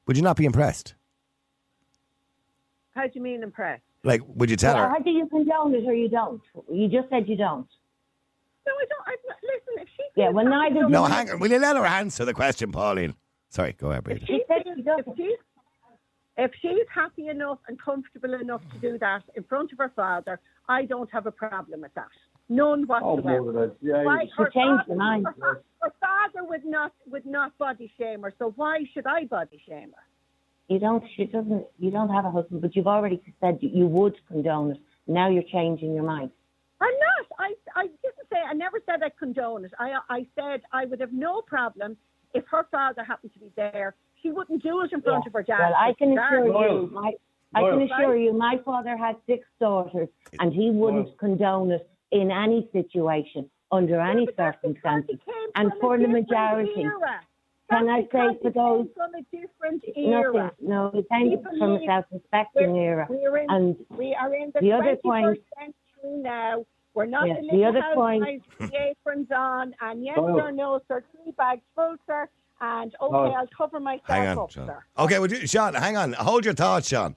[0.07, 0.95] would you not be impressed?
[2.95, 3.83] How do you mean impressed?
[4.05, 4.91] Like, would you tell Well, her?
[4.91, 6.41] how do you condone it or you don't?
[6.71, 7.67] You just said you don't.
[8.67, 9.09] No, I don't.
[9.09, 10.03] I, listen, if she.
[10.17, 11.39] Yeah, well, neither do No, hang on.
[11.41, 13.15] Will you let her answer the question, Pauline?
[13.51, 15.07] Sorry, go ahead, If she said she doesn't.
[15.09, 15.39] if she's,
[16.37, 20.41] if she's happy enough and comfortable enough to do that in front of her father,
[20.69, 22.09] I don't have a problem with that.
[22.49, 23.53] None Oh, whatsoever.
[23.53, 24.05] mother, yeah.
[24.05, 25.27] Why- her father- mind.
[25.27, 29.25] Her, fa- her father would not would not body shame her, so why should I
[29.25, 30.03] body shame her?
[30.69, 31.05] You don't.
[31.17, 31.67] She doesn't.
[31.79, 34.81] You don't have a husband, but you've already said you, you would condone it.
[35.07, 36.31] Now you're changing your mind.
[36.81, 37.27] I'm not.
[37.39, 38.39] I I didn't say.
[38.47, 39.73] I never said I condone it.
[39.79, 41.97] I I said I would have no problem
[42.35, 43.95] if her father happened to be there.
[44.25, 45.59] She wouldn't do it in front of her dad.
[45.59, 46.83] Well, I can assure Loyal.
[46.85, 47.13] you, my,
[47.55, 50.09] I can assure you, my father had six daughters,
[50.41, 51.17] and he wouldn't Loyal.
[51.19, 55.19] condone it in any situation, under any But that's because circumstances.
[55.57, 57.21] And for the majority, era.
[57.71, 60.53] Can That's I say because for he those- came from a different Nothing, era.
[60.61, 64.51] no, he came People from a need- self-respecting era, We're in, and we are in
[64.55, 66.65] the, the other 21st point- century now.
[66.95, 68.25] We're not Yeah, in the the other other point-
[68.59, 70.39] with the aprons on, and yes Oh.
[70.41, 72.29] or no, sir, three bags full, sir,
[72.61, 73.33] and okay, Oh.
[73.33, 74.67] I'll cover myself Hang on, up, Sean.
[74.67, 74.85] sir.
[74.99, 76.13] Okay, well, do- Sean, hang on.
[76.15, 77.17] Hold your thoughts, Sean.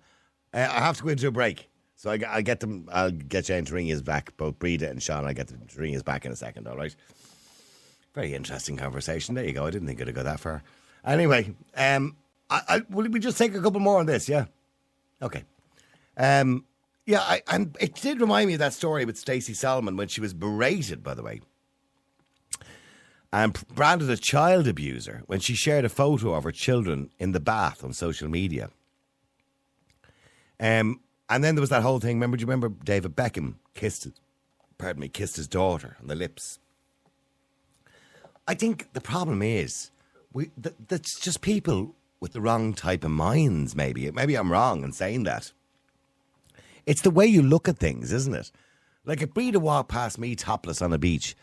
[0.54, 1.70] Uh, I have to go into a break.
[1.96, 2.88] So I, I'll get them.
[2.92, 4.36] I'll get Jane to ring his back.
[4.38, 5.26] Both Breda and Sean.
[5.26, 6.68] I'll get them to ring his back in a second.
[6.68, 6.96] All right.
[8.14, 9.36] Very interesting conversation.
[9.36, 9.66] There you go.
[9.66, 10.64] I didn't think it'd go that far.
[11.06, 12.16] Anyway, um,
[12.50, 14.28] I, I, will we just take a couple more on this?
[14.30, 14.46] Yeah.
[15.22, 15.44] Okay.
[16.18, 16.66] Um,
[17.06, 20.20] yeah, I, and it did remind me of that story with Stacey Solomon when she
[20.20, 21.42] was berated, by the way,
[23.32, 27.40] and branded a child abuser when she shared a photo of her children in the
[27.40, 28.70] bath on social media.
[30.60, 32.16] Um, and then there was that whole thing.
[32.18, 32.38] Remember?
[32.38, 34.08] Do you remember David Beckham kissed,
[34.78, 36.60] pardon me, kissed his daughter on the lips?
[38.48, 39.92] I think the problem is
[40.32, 43.76] we th- that's just people with the wrong type of minds.
[43.76, 45.52] Maybe maybe I'm wrong in saying that.
[46.86, 48.52] It's the way you look at things, isn't it?
[49.04, 51.36] Like if Breda walked past me topless on a beach,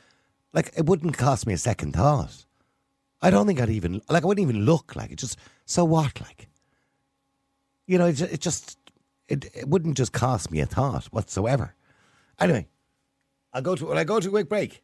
[0.55, 2.47] like it wouldn't cost me a second thought.
[3.21, 5.19] I don't think I'd even like I wouldn't even look like it.
[5.19, 6.21] Just so what?
[6.21, 6.49] Like
[7.87, 8.79] you know, it, it just
[9.29, 11.75] it, it wouldn't just cost me a thought whatsoever.
[12.41, 12.67] Anyway,
[13.53, 13.85] I'll go to.
[13.87, 14.83] Will I go to a quick break?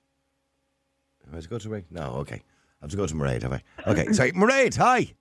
[1.24, 1.90] Have I to go to a break?
[1.90, 2.02] No.
[2.18, 3.42] Okay, I have to go to Mairead.
[3.42, 3.62] Have I?
[3.86, 4.06] Okay.
[4.12, 4.76] Sorry, Mairead.
[4.76, 5.14] Hi.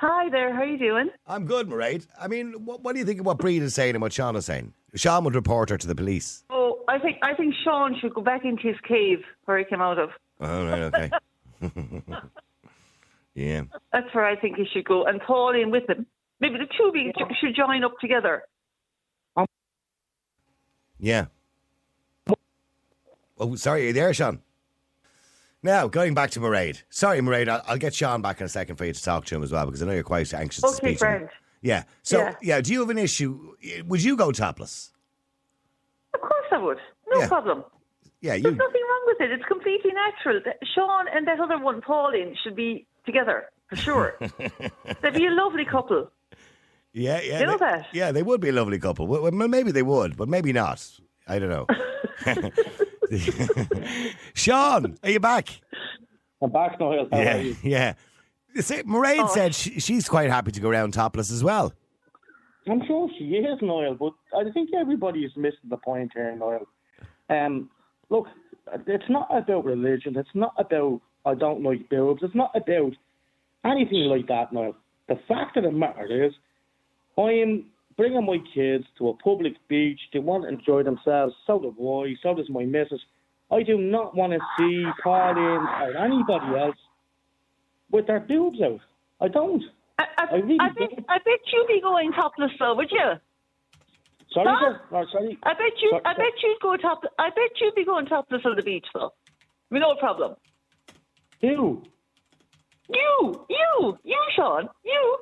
[0.00, 1.10] Hi there, how are you doing?
[1.26, 2.06] I'm good, Mairead.
[2.18, 4.34] I mean, what, what do you think of what Breed is saying and what Sean
[4.34, 4.72] is saying?
[4.94, 6.42] Sean would report her to the police.
[6.48, 9.80] Oh, I think I think Sean should go back into his cave where he came
[9.80, 10.10] out of.
[10.40, 11.10] Oh, right, okay.
[13.34, 13.62] yeah.
[13.92, 16.06] That's where I think he should go, and Pauline with him.
[16.40, 18.42] Maybe the two of you should join up together.
[19.36, 19.46] Um,
[20.98, 21.26] yeah.
[23.38, 24.40] Oh, sorry, are you there, Sean?
[25.62, 26.82] Now, going back to Mairead.
[26.90, 29.36] Sorry, Mairead, I'll, I'll get Sean back in a second for you to talk to
[29.36, 31.28] him as well because I know you're quite anxious to Okay, speak to him.
[31.62, 31.84] Yeah.
[32.02, 32.34] So Yeah.
[32.42, 32.60] yeah.
[32.62, 33.54] do you have an issue?
[33.86, 34.92] Would you go topless?
[36.14, 36.78] Of course I would.
[37.12, 37.28] No Yeah.
[37.28, 37.64] problem.
[38.20, 38.42] Yeah, you.
[38.42, 39.32] There's nothing wrong with it.
[39.32, 40.40] It's completely natural.
[40.74, 44.18] Sean and that other one, Pauline, should be together for sure.
[45.02, 46.10] They'd be a lovely couple.
[46.92, 47.40] Yeah, yeah.
[47.40, 47.86] You know they, that?
[47.92, 49.06] Yeah, they would be a lovely couple.
[49.06, 50.86] Well, well, maybe they would, but maybe not.
[51.26, 51.66] I don't know.
[54.34, 55.48] Sean, are you back?
[56.42, 57.08] I'm back, Noel.
[57.12, 57.94] How yeah, yeah.
[58.54, 59.28] You see, Mairead Oh.
[59.32, 61.72] said she, she's quite happy to go around topless as well.
[62.68, 66.66] I'm sure she is, Noel, but I think everybody is missing the point here, Noel.
[67.28, 67.70] Um,
[68.10, 68.26] look,
[68.86, 70.16] it's not about religion.
[70.16, 72.22] It's not about I don't like boobs.
[72.22, 72.92] It's not about
[73.64, 74.76] anything like that, Noel.
[75.08, 76.32] The fact of the matter is,
[77.18, 80.00] I am bringing my kids to a public beach.
[80.12, 81.34] They want to enjoy themselves.
[81.46, 82.14] So do I.
[82.22, 83.00] So does my missus.
[83.50, 86.76] I do not want to see Pauline or anybody else
[87.90, 88.80] with their boobs out.
[89.20, 89.62] I don't.
[90.00, 91.06] I, I, I really I, bet, don't.
[91.08, 93.10] I bet you'd be going topless though, would you?
[94.32, 94.60] Sorry, Huh?
[94.60, 94.80] sir.
[94.92, 95.38] Oh, sorry.
[95.42, 95.90] I bet you.
[95.92, 97.02] So- I bet you'd go top.
[97.18, 99.12] I bet you'd be going topless on the beach though.
[99.70, 100.36] No problem.
[101.42, 101.82] Who?
[102.92, 105.18] You, you, you, Sean, you.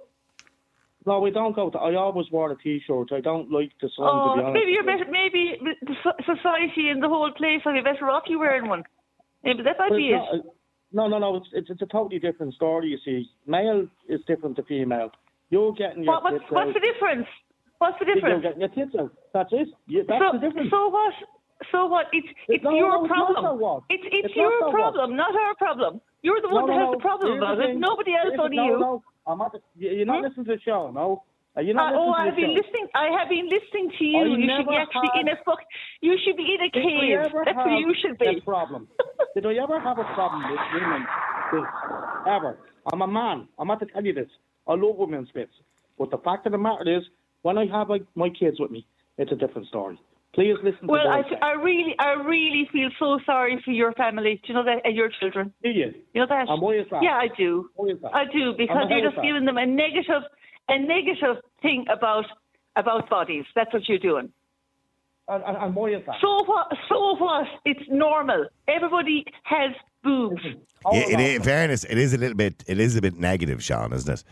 [1.06, 1.78] No, we don't go to.
[1.78, 3.12] I always wore a t-shirt.
[3.12, 4.54] I don't like the sun, to be Oh, honest.
[4.54, 5.04] maybe you're better.
[5.10, 5.94] Maybe the
[6.26, 8.84] society and the whole place would be better off you wearing one.
[9.44, 10.42] Maybe that might But be it.
[10.92, 11.36] Not- no, no, no.
[11.36, 12.88] It's, it's it's a totally different story.
[12.88, 15.10] You see, male is different to female.
[15.50, 17.26] You're getting your What, what's, tits what's the difference?
[17.78, 18.42] What's the difference?
[18.42, 19.12] You're getting your tits out.
[19.32, 19.68] That's it.
[19.86, 20.70] You, that's So, the difference.
[20.70, 21.14] so what?
[21.72, 22.06] So what?
[22.12, 23.82] It's it's No, your no, it's problem.
[23.90, 24.70] It's it's, It's not your what.
[24.72, 26.00] problem, not our problem.
[26.22, 27.76] You're the one no, that has the problem about it.
[27.76, 28.78] Nobody else, only you.
[28.78, 29.54] No, I'm not.
[29.76, 30.24] you- You're not Hmm?
[30.26, 31.22] listening to the show, no.
[31.58, 32.86] Are you not Uh, oh, I've been listening.
[32.94, 34.18] I have been listening to you.
[34.18, 35.58] I you should be actually in a fuck.
[36.00, 37.32] You should be in a cave.
[37.44, 38.40] That's where you should be.
[38.44, 38.86] problem?
[39.34, 41.04] Did I ever have a problem with women?
[42.28, 42.58] Ever?
[42.92, 43.48] I'm a man.
[43.58, 44.28] I'm not to tell you this.
[44.68, 45.50] I love women's bits.
[45.98, 47.02] But the fact of the matter is,
[47.42, 49.98] when I have like, my kids with me, it's a different story.
[50.34, 51.42] Please listen to Well, I, I'm saying.
[51.42, 54.40] I really, I really feel so sorry for your family.
[54.44, 54.82] Do you know that?
[54.84, 55.52] And your children.
[55.64, 55.92] Do you?
[56.14, 56.48] You know that?
[56.48, 57.02] And why is that?
[57.02, 57.68] Yeah, I do.
[57.74, 58.14] Why is that?
[58.14, 59.24] I do because you're just that?
[59.24, 60.22] giving them a negative,
[60.68, 62.26] a negative thing about
[62.76, 63.44] about bodies.
[63.54, 64.30] That's what you're doing.
[65.28, 66.16] And, and, and why is that?
[66.20, 66.68] So what?
[66.88, 67.46] So what?
[67.64, 68.46] It's normal.
[68.66, 70.40] Everybody has boobs.
[70.92, 72.64] Yeah, it, in fairness, it is a little bit.
[72.66, 74.24] It is a bit negative, Sean, isn't it?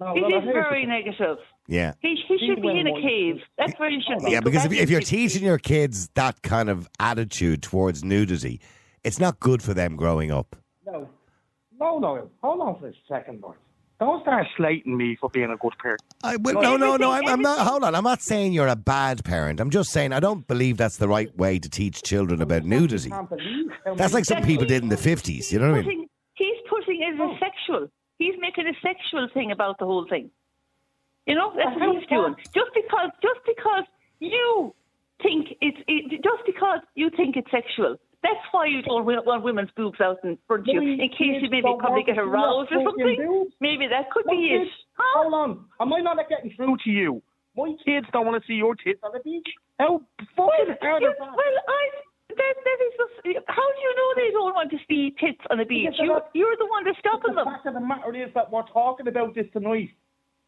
[0.00, 0.88] No, It well, is here's the very thing.
[0.88, 1.36] negative.
[1.68, 1.92] Yeah.
[2.00, 3.40] He, he should be in a cave.
[3.56, 4.32] That's where he should be.
[4.32, 8.60] Yeah, because if, if you're teaching your kids that kind of attitude towards nudity,
[9.04, 10.56] it's not good for them growing up.
[10.84, 11.08] No,
[11.80, 12.30] no, no.
[12.42, 13.54] Hold on for a second, boy.
[14.00, 16.00] Don't start slating me for being a good parent.
[16.22, 17.12] I, well, no, no, no.
[17.12, 17.64] I'm, I'm not.
[17.66, 17.94] Hold on.
[17.94, 19.60] I'm not saying you're a bad parent.
[19.60, 23.10] I'm just saying I don't believe that's the right way to teach children about nudity.
[23.10, 25.52] Can't believe how That's like some people did in the 50s.
[25.52, 26.08] You know what I mean?
[26.34, 27.32] he's putting it as Oh.
[27.34, 27.88] a sexual.
[28.18, 30.30] He's making a sexual thing about the whole thing.
[31.26, 32.34] You know, that's what he's doing.
[32.54, 33.84] Just because, just because
[34.18, 34.74] you
[35.22, 37.96] think it's, it, just because you think it's sexual.
[38.24, 41.50] That's why you don't want women's boobs out in front of you, in case you
[41.52, 43.52] maybe probably get aroused or something.
[43.60, 44.68] Maybe that could My be it.
[44.96, 45.28] Huh?
[45.28, 45.64] hold on.
[45.80, 47.22] Am I not getting through to you?
[47.54, 49.46] My kids don't want to see your tits on the beach.
[49.78, 50.00] How
[50.34, 51.28] fucking hard You- is that?
[51.36, 51.82] well, I.
[52.34, 55.58] That, that is just, how do you know they don't want to see tits on
[55.58, 55.94] the beach?
[56.00, 57.52] You, not- you're the one that's stopping the them.
[57.52, 59.90] fact of the matter is that we're talking about this tonight.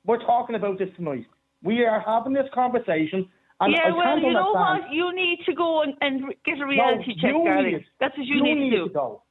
[0.05, 1.27] We're talking about this tonight.
[1.63, 3.29] We are having this conversation.
[3.61, 4.93] And yeah, well, you know what?
[4.93, 7.85] You need to go and, and get a reality no, check, darling.
[8.01, 8.91] That's what you, you need, to do.
[8.93, 9.23] go.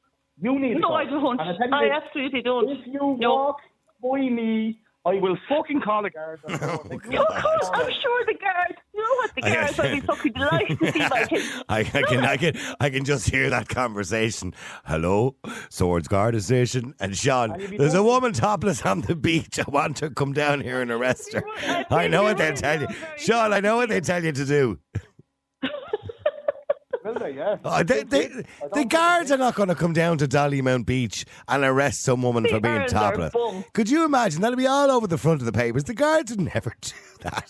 [0.42, 0.94] You need to No, go.
[0.96, 1.40] I don't.
[1.40, 2.70] I, I absolutely don't.
[2.70, 3.36] If you No.
[3.36, 3.58] walk
[4.02, 6.42] by me, I will fucking call the guards.
[6.50, 8.76] Oh, of course, I'm sure the guards.
[8.94, 9.32] You know what?
[9.36, 11.64] The I- guards will be fucking delighted to see my kids.
[11.70, 14.54] I, I can, I can, I can just hear that conversation.
[14.86, 15.36] Hello,
[15.70, 17.52] Swords Guard Station, and Sean.
[17.52, 19.60] And you'd be There's a woman topless on the beach.
[19.60, 21.44] I want to come down here and arrest her.
[21.92, 22.88] I know what they tell you,
[23.18, 23.54] Sean.
[23.54, 24.80] I know what they tell you to do.
[27.16, 27.58] Will uh, they, yeah?
[27.64, 28.28] Oh, they, they,
[28.74, 32.44] the guards are not going to come down to Dollymount Beach and arrest some woman
[32.44, 33.34] The for being topless.
[33.74, 34.42] Could you imagine?
[34.42, 35.84] That'll be all over the front of the papers.
[35.86, 37.50] The guards would never do that.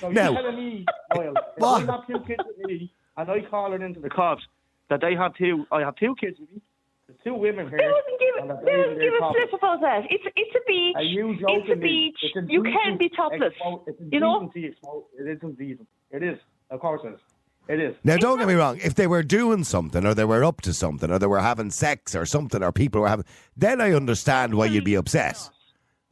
[0.00, 0.32] So No.
[0.32, 1.88] you're telling me, Niall, if What?
[1.88, 4.42] I have two kids with me and I call it into the cops
[4.88, 6.60] that they have two, I have two kids with me,
[7.08, 7.78] there's two women here.
[7.78, 10.02] They wouldn't give, they they- wouldn't they're give a flip about that.
[10.10, 10.94] It's it's a beach.
[10.96, 11.82] Are you it's joking a me?
[12.12, 12.32] beach.
[12.34, 13.52] It's You can be topless.
[13.62, 14.40] expo- It's You know?
[14.40, 15.88] indecency expo- It is indecent.
[16.10, 16.38] It is.
[16.70, 17.20] Of course it is.
[17.68, 17.96] It is.
[18.04, 18.78] Now, don't get me wrong.
[18.82, 21.70] If they were doing something, or they were up to something, or they were having
[21.70, 23.24] sex, or something, or people were having,
[23.56, 25.00] then I understand why you'd be hmm.
[25.00, 25.50] upset.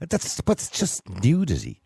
[0.00, 1.80] That's but it's just nudity.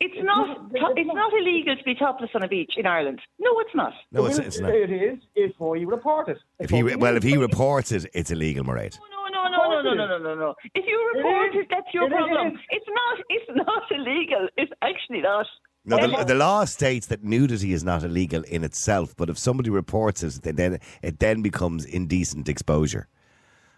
[0.00, 0.58] It's not.
[0.96, 3.20] It's not illegal to be topless on a beach in Ireland.
[3.38, 3.94] No, it's not.
[4.12, 4.74] No, it's, it's not.
[4.74, 6.38] It is if you report it.
[6.58, 8.98] If he well, if he reports it, it's illegal, Mairead.
[8.98, 10.54] No, no, no, no, no, no, no, no.
[10.74, 12.48] If you report it, it that's your it problem.
[12.48, 12.60] Is.
[12.70, 13.18] It's not.
[13.30, 14.48] It's not illegal.
[14.58, 15.46] It's actually not.
[15.86, 19.70] No, the, the law states that nudity is not illegal in itself, but if somebody
[19.70, 23.06] reports it, then- then it then becomes indecent exposure.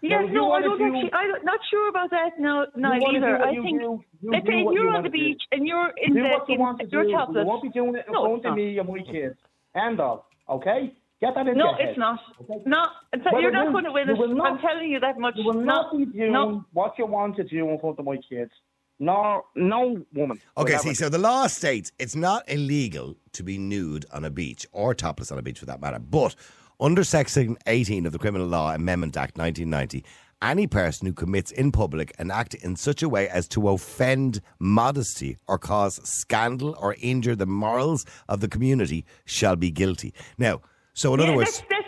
[0.01, 1.11] Yes, you no, I don't do- actually.
[1.13, 2.39] I'm not sure about that.
[2.39, 3.43] No, no, You wanna do either.
[3.45, 3.79] I you think.
[3.81, 5.23] do, you let's do say what you you're on wanna the do.
[5.25, 7.11] beach and you're in do the what you in, want to you're do.
[7.11, 7.41] topless.
[7.43, 8.55] You won't be doing it in No, front it's of not.
[8.57, 9.35] me and my kids.
[9.75, 10.23] End of.
[10.49, 10.93] Okay?
[11.21, 11.89] Get that in No, your head.
[11.89, 12.19] it's not.
[12.41, 12.59] Okay?
[12.65, 14.19] No, in fact, Well, you're it not will- going to win you it.
[14.19, 15.35] will not- I'm telling you that much.
[15.35, 16.63] You will no, not be doing no.
[16.71, 18.51] what you want to do in front of my kids.
[18.99, 20.41] No, no woman.
[20.57, 24.67] Okay, see, so the law states it's not illegal to be nude on a beach
[24.73, 25.99] or topless on a beach for that matter.
[25.99, 26.35] But
[26.81, 30.03] under Section 18 of the Criminal Law Amendment Act 1990,
[30.41, 34.41] any person who commits in public an act in such a way as to offend
[34.59, 40.13] modesty or cause scandal or injure the morals of the community shall be guilty.
[40.37, 40.61] Now,
[40.93, 41.78] so in other words, that's,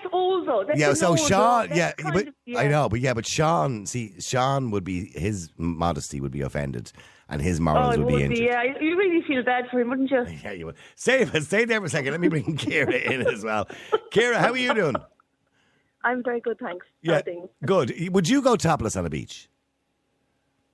[0.60, 0.68] that's.
[0.68, 1.68] That's yeah, so old Sean.
[1.70, 2.60] That's yeah, but of- yeah.
[2.60, 6.92] I know, but yeah, but Sean, see, Sean would be his modesty would be offended,
[7.30, 8.38] and his Oh, morals it would be would injured.
[8.38, 8.44] be.
[8.46, 10.26] Yeah, you really feel bad for him, wouldn't you?
[10.44, 10.76] Yeah, you would.
[10.96, 12.12] Stay, stay there for a second.
[12.12, 13.66] Let me bring Kira in as well.
[14.12, 14.96] Kira, how are you doing?
[16.04, 16.86] I'm very good, thanks.
[17.04, 17.22] Yeah,
[17.66, 17.94] good.
[18.12, 19.48] Would you go topless on a beach?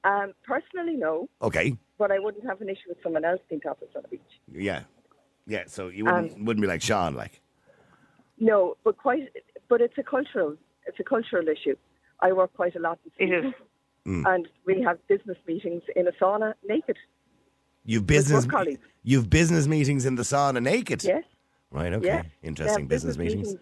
[0.03, 1.75] Um, personally, no, Okay.
[1.97, 4.21] but I wouldn't have an issue with someone else being topless on the beach.
[4.53, 4.83] Yeah.
[5.47, 7.41] Yeah, so you wouldn't, Um, wouldn't be like Sean, like.
[8.39, 9.27] No, but quite,
[9.69, 11.75] but it's a cultural, it's a cultural issue.
[12.19, 13.41] I work quite a lot in It is.
[13.41, 14.33] Sweden, mm.
[14.33, 16.97] and we have business meetings in a sauna naked.
[17.85, 18.81] You've business work colleagues.
[19.03, 21.03] you've business meetings in the sauna naked.
[21.03, 21.23] Yes,
[21.71, 22.05] Right, okay.
[22.05, 22.25] yes.
[22.43, 23.55] Interesting Yeah, business, meetings.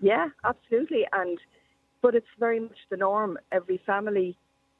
[0.00, 1.06] Yeah, absolutely.
[1.12, 1.38] And
[2.00, 3.38] but it's very much the norm.
[3.52, 4.36] Every family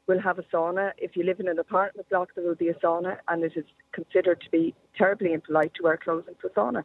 [0.09, 0.93] will have a sauna.
[0.99, 3.65] If you live in an apartment block, there will be a sauna, and it is
[3.93, 6.85] considered to be terribly impolite to wear clothes into a sauna.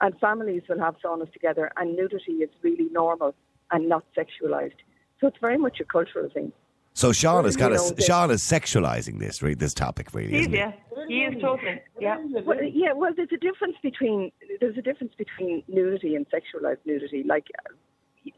[0.00, 3.34] And families will have saunas together, and nudity is really normal
[3.70, 4.80] and not sexualized.
[5.20, 6.52] So it's very much a cultural thing.
[6.94, 9.58] So Sean Well, is kind you of Sean is sexualizing this, right?
[9.58, 10.30] This topic, really.
[10.30, 10.58] He is, isn't he?
[10.58, 10.72] yeah.
[11.08, 11.80] He is totally.
[12.00, 12.18] Yeah.
[12.44, 14.30] Well, yeah, well, there's a difference between
[14.60, 17.24] there's a difference between nudity and sexualized nudity.
[17.24, 17.48] Like,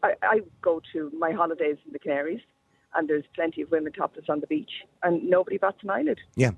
[0.02, 2.40] I, I go to my holidays in the Canaries,
[2.94, 4.70] and there's plenty of women topless on the beach,
[5.02, 6.20] and nobody bats an eyelid.
[6.34, 6.52] Yeah.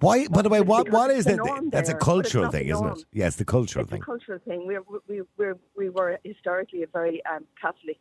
[0.00, 0.26] Why?
[0.28, 1.36] By the way, what Because what it's is the that?
[1.46, 2.98] norm That's a there, but cultural thing, isn't norm.
[2.98, 3.04] it?
[3.12, 4.02] Yeah, it's the cultural it's thing.
[4.02, 4.66] a cultural thing.
[4.66, 7.98] We're, we we we were historically a very um, Catholic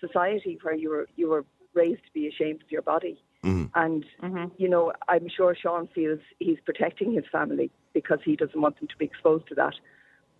[0.00, 3.66] society where you were you were raised to be ashamed of your body, Mm-hmm.
[3.78, 4.46] and Mm-hmm.
[4.56, 8.88] you know I'm sure Sean feels he's protecting his family because he doesn't want them
[8.88, 9.74] to be exposed to that.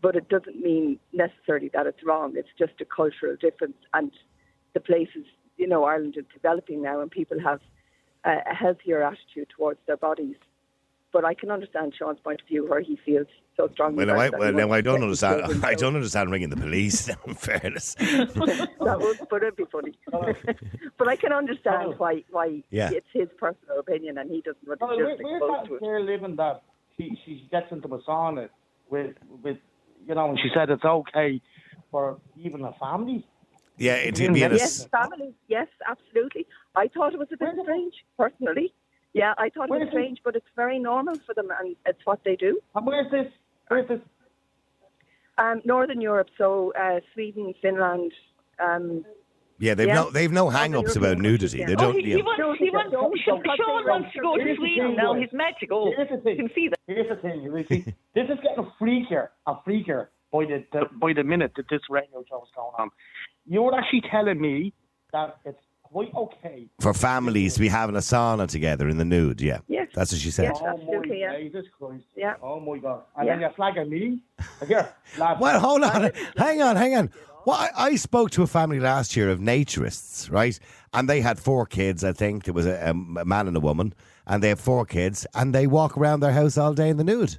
[0.01, 2.35] But it doesn't mean necessarily that it's wrong.
[2.37, 4.11] It's just a cultural difference, and
[4.74, 5.24] the places
[5.59, 7.61] you know Ireland is developing now, and people have
[8.24, 10.37] a, a healthier attitude towards their bodies.
[11.12, 14.05] But I can understand Sean's point of view where he feels so strongly.
[14.05, 15.64] Well, now I, about that well, he now I don't understand.
[15.64, 17.09] I don't understand ringing the police.
[17.27, 19.94] In fairness, that would, but it'd be funny.
[20.99, 21.94] but I can understand oh.
[21.97, 22.90] why why Yeah.
[22.92, 25.66] it's his personal opinion and he doesn't want to Well, be we're, just we're that
[25.68, 25.79] to it.
[25.79, 26.62] clear living that
[26.97, 28.49] she, she gets into a sauna
[28.90, 29.57] with, with,
[30.07, 31.40] you know, and she said it's okay
[31.90, 33.27] for even a family.
[33.79, 34.33] yeah, it'd mm-hmm.
[34.35, 35.35] be in a, Yes, families.
[35.49, 36.47] Yes, absolutely.
[36.75, 38.73] I thought it was a bit strange, personally.
[39.14, 39.90] Yeah, I thought it was is it?
[39.90, 42.61] strange, but it's very normal for them, and it's what they do.
[42.75, 43.27] And where's this?
[43.68, 44.01] Where's this?
[45.38, 48.12] Um, Northern Europe, so uh, Sweden, Finland.
[48.59, 49.05] Um,
[49.59, 49.75] yeah.
[49.75, 49.94] They've Yeah.
[49.94, 51.59] no they've no hang-ups about nudity.
[51.59, 51.85] countries, They.
[51.85, 52.01] Oh, don't.
[52.05, 52.16] he, yeah.
[52.16, 52.59] he wants.
[52.59, 52.92] He he wants.
[52.92, 53.18] don't.
[53.25, 55.14] Sean, Don't Sean say wants to go to Sweden thing, now.
[55.14, 55.92] He's magical.
[55.97, 56.37] Here's the You thing.
[56.37, 56.79] can see that.
[56.87, 57.42] Here's the thing.
[57.42, 61.66] You see, this is getting freakier and freakier by the, the by the minute that
[61.71, 62.90] this radio show is going on.
[63.47, 64.73] You're actually telling me
[65.12, 65.59] that it's
[65.90, 66.68] quite okay.
[66.81, 69.40] For families to be having a sauna together in the nude.
[69.40, 69.88] Yeah, Yes.
[69.94, 70.44] that's what she said.
[70.53, 70.59] Yes.
[70.61, 71.38] Oh Absolutely, my yeah.
[71.40, 72.05] Jesus Christ.
[72.16, 72.35] Yeah.
[72.42, 73.03] Oh my God.
[73.16, 73.33] And Yeah.
[73.35, 74.22] then you're flagging me.
[74.66, 75.40] Here, lad.
[75.40, 77.11] Well, hold on, hang on, hang on.
[77.46, 80.59] Well, I, I spoke to a family last year of naturists, right?
[80.92, 82.05] And they had four kids.
[82.05, 83.94] I think there was a, a man and a woman,
[84.27, 87.05] and they have four kids, and they walk around their house all day in the
[87.05, 87.38] nude.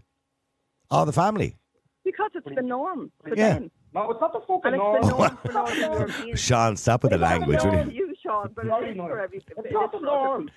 [0.90, 1.56] All the family.
[2.04, 3.54] because it's the norm for Yeah.
[3.56, 3.72] them.
[3.94, 5.38] No, it's not the And fucking it's norm.
[5.44, 7.56] the norm for Northern Sean, stop with the language.
[7.58, 8.09] It's will not you?
[8.56, 9.08] For you, Sean, but it is no.
[9.08, 10.50] for every It's it not is the norm.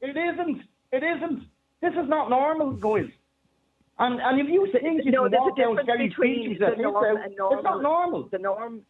[0.00, 0.62] It isn't.
[0.92, 1.42] It isn't.
[1.80, 3.10] This is not normal, guys.
[3.98, 6.58] And and if you think you no, can there's a walk down difference Skelly between
[6.58, 7.58] the norm and normal.
[7.58, 8.28] it's not normal.
[8.30, 8.80] The norm,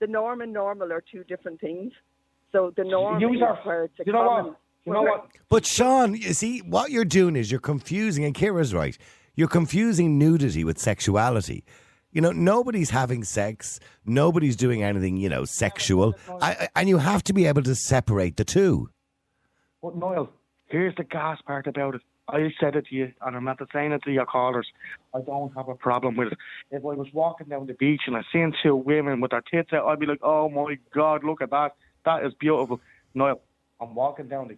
[0.00, 1.92] the norm and normal are two different things.
[2.52, 4.44] So the norm You is are- where it's a You know common.
[4.52, 4.56] what?
[4.86, 5.26] You know what?
[5.48, 8.96] But Sean, you see, what you're doing is you're confusing, and Kira's right.
[9.34, 11.64] You're confusing nudity with sexuality.
[12.14, 13.80] You know, nobody's having sex.
[14.06, 16.14] Nobody's doing anything, you know, sexual.
[16.40, 18.88] I, and you have to be able to separate the two.
[19.82, 20.30] But Niall,
[20.66, 22.02] here's the gas part about it.
[22.28, 24.66] I said it to you, and I'm not saying it to your callers.
[25.12, 26.38] I don't have a problem with it.
[26.70, 29.72] If I was walking down the beach and I seen two women with their tits
[29.72, 31.74] out, I'd be like, "Oh my God, look at that!
[32.04, 32.80] That is beautiful."
[33.12, 33.42] Niall,
[33.80, 34.56] I'm walking down the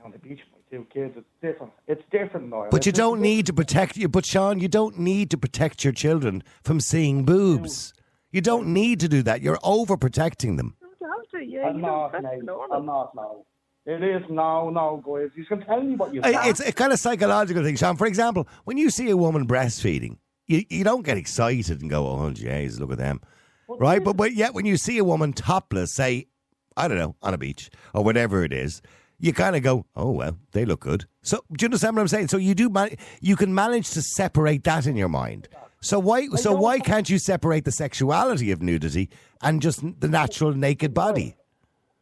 [0.00, 0.40] down the beach
[0.74, 1.14] two kids.
[1.16, 1.72] It's different.
[1.86, 2.68] It's different, Noel.
[2.70, 4.08] But you don't need to protect you.
[4.08, 7.92] But Sean, you don't need to protect your children from seeing boobs.
[8.32, 9.42] You don't need to do that.
[9.42, 10.76] You're overprotecting them.
[11.00, 12.50] You have to, yeah, I'm not, don't, mate.
[12.72, 13.46] I'm not, no.
[13.86, 15.30] It is no, no, guys.
[15.36, 16.36] You can tell me what you think.
[16.46, 17.96] It's a kind of psychological thing, Sean.
[17.96, 20.16] For example, when you see a woman breastfeeding,
[20.46, 23.20] you, you don't get excited and go, "Oh, jeez, look at them,"
[23.68, 24.02] right?
[24.02, 26.28] But but yet when you see a woman topless, say,
[26.76, 28.80] I don't know, on a beach or whatever it is,
[29.18, 32.08] you kind of go, "Oh well, they look good." So do you understand what I'm
[32.08, 32.28] saying?
[32.28, 35.48] So you do man- you can manage to separate that in your mind.
[35.80, 39.10] So why so why can't you separate the sexuality of nudity
[39.42, 41.36] and just the natural naked body?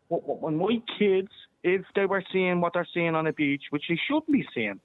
[0.09, 1.31] Wh- wh- when my kids,
[1.65, 4.79] if they were seeing what they're seeing on the beach, which they shouldn't be seeing,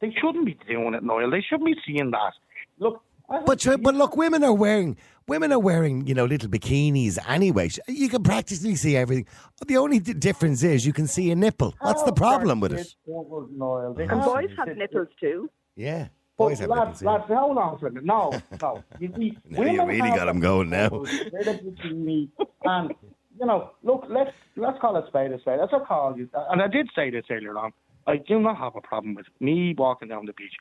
[0.00, 1.30] they shouldn't be doing it, Noel.
[1.30, 2.34] They shouldn't be seeing that.
[2.78, 3.02] Look,
[3.32, 4.96] I have- But but look, women are wearing
[5.28, 7.70] women are wearing you know little bikinis anyway.
[7.88, 9.26] You can practically see everything.
[9.66, 11.74] The only d- difference is you can see a nipple.
[11.80, 12.76] What's the oh, problem with it?
[12.76, 15.48] kids covered, And boys have nipples too.
[15.76, 17.02] Yeah, boys have lads, nipples.
[17.02, 17.10] yeah.
[17.12, 18.04] lads, hold on for a minute.
[18.04, 18.84] No, no.
[19.00, 20.88] You see, Now you women really have got 'em going now.
[20.90, 22.28] They're the bikini,
[22.64, 22.92] and
[23.40, 25.58] you know, look, let's let's call it spade a spade.
[25.60, 26.28] That's what I call you.
[26.50, 27.72] And I did say this earlier on.
[28.06, 30.52] I do not have a problem with me walking down the beach,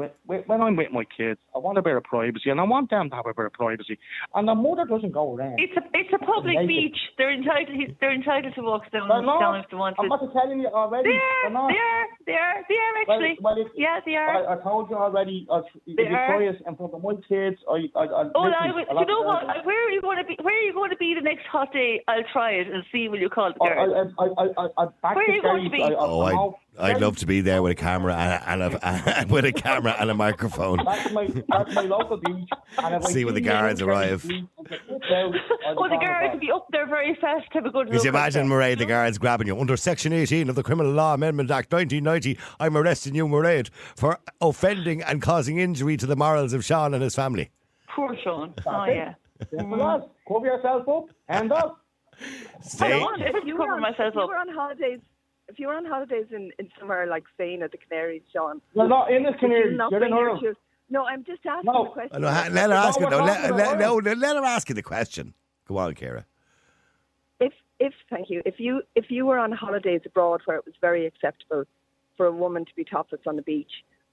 [0.00, 2.60] but when, when when I'm with my kids, I want a bit of privacy, and
[2.60, 3.98] I want them to have a bit of privacy.
[4.34, 5.58] And the mother doesn't go around.
[5.60, 6.68] It's a it's a public Naked.
[6.68, 6.98] beach.
[7.18, 7.96] They're entitled.
[8.00, 9.40] They're entitled to walk down, They're not.
[9.40, 10.02] down if they want to.
[10.02, 11.10] I'm not telling you already.
[11.10, 12.06] They They're They are.
[12.26, 12.56] They are.
[12.68, 13.36] They are Well, actually.
[13.40, 14.48] well, if, yeah, they are.
[14.48, 15.46] I, I told you already.
[15.50, 16.26] I, if They you are.
[16.26, 18.94] try it in front of my kids, I, I, I Oh, listen, I would, a
[19.00, 19.42] you know what?
[19.46, 20.36] girls- Where are you going to be?
[20.40, 22.02] Where are you going to be the next hot day?
[22.08, 23.08] I'll try it and see.
[23.08, 23.68] Will you call the I.
[23.68, 25.82] I, I, I, I, I back Where are you going to be?
[25.82, 28.14] I, I, Oh, I'm I'd, off- I'd Kerry, love to be there with a camera
[28.16, 30.78] and, a, and a, with a camera and a microphone.
[30.84, 32.48] That's my, that's my local beach.
[32.78, 34.26] And See when the guards arrive.
[34.26, 37.14] Beach, I said, "Get out," I'd oh, the be guards will be up there very
[37.20, 37.46] fast.
[37.52, 38.04] Have a good Could look.
[38.04, 38.58] you imagine, them.
[38.58, 39.58] Mairead, the guards grabbing you?
[39.58, 44.18] Under Section 18 of the Criminal Law Amendment Act 1990, I'm arresting you, Mairead, for
[44.40, 47.50] offending and causing injury to the morals of Sean and his family.
[47.94, 48.54] Poor Sean.
[48.66, 48.94] Oh it.
[48.94, 49.14] yeah.
[49.50, 49.80] Simple mm.
[49.80, 50.04] lads.
[50.28, 51.04] Cover yourself up.
[51.28, 51.80] Hand up.
[52.62, 52.92] Stay.
[52.92, 53.34] I want it.
[53.34, 54.28] If you cover on, myself if you up.
[54.28, 55.00] were on holidays,
[55.50, 58.88] if you were on holidays in, in somewhere like Spain or the Canaries, Sean, You're
[58.88, 59.76] not in this would you community.
[59.76, 60.54] not You're in bring your
[60.88, 61.84] No, I'm just asking No.
[61.84, 62.22] the question.
[62.22, 63.10] No, ha- let her ask No, it.
[63.10, 65.34] No, let, let, no, let her ask you the question.
[65.66, 66.24] Go on, Kira.
[67.40, 70.74] if if thank you if you if you were on holidays abroad where it was
[70.80, 71.64] very acceptable
[72.16, 73.70] for a woman to be topless on the beach,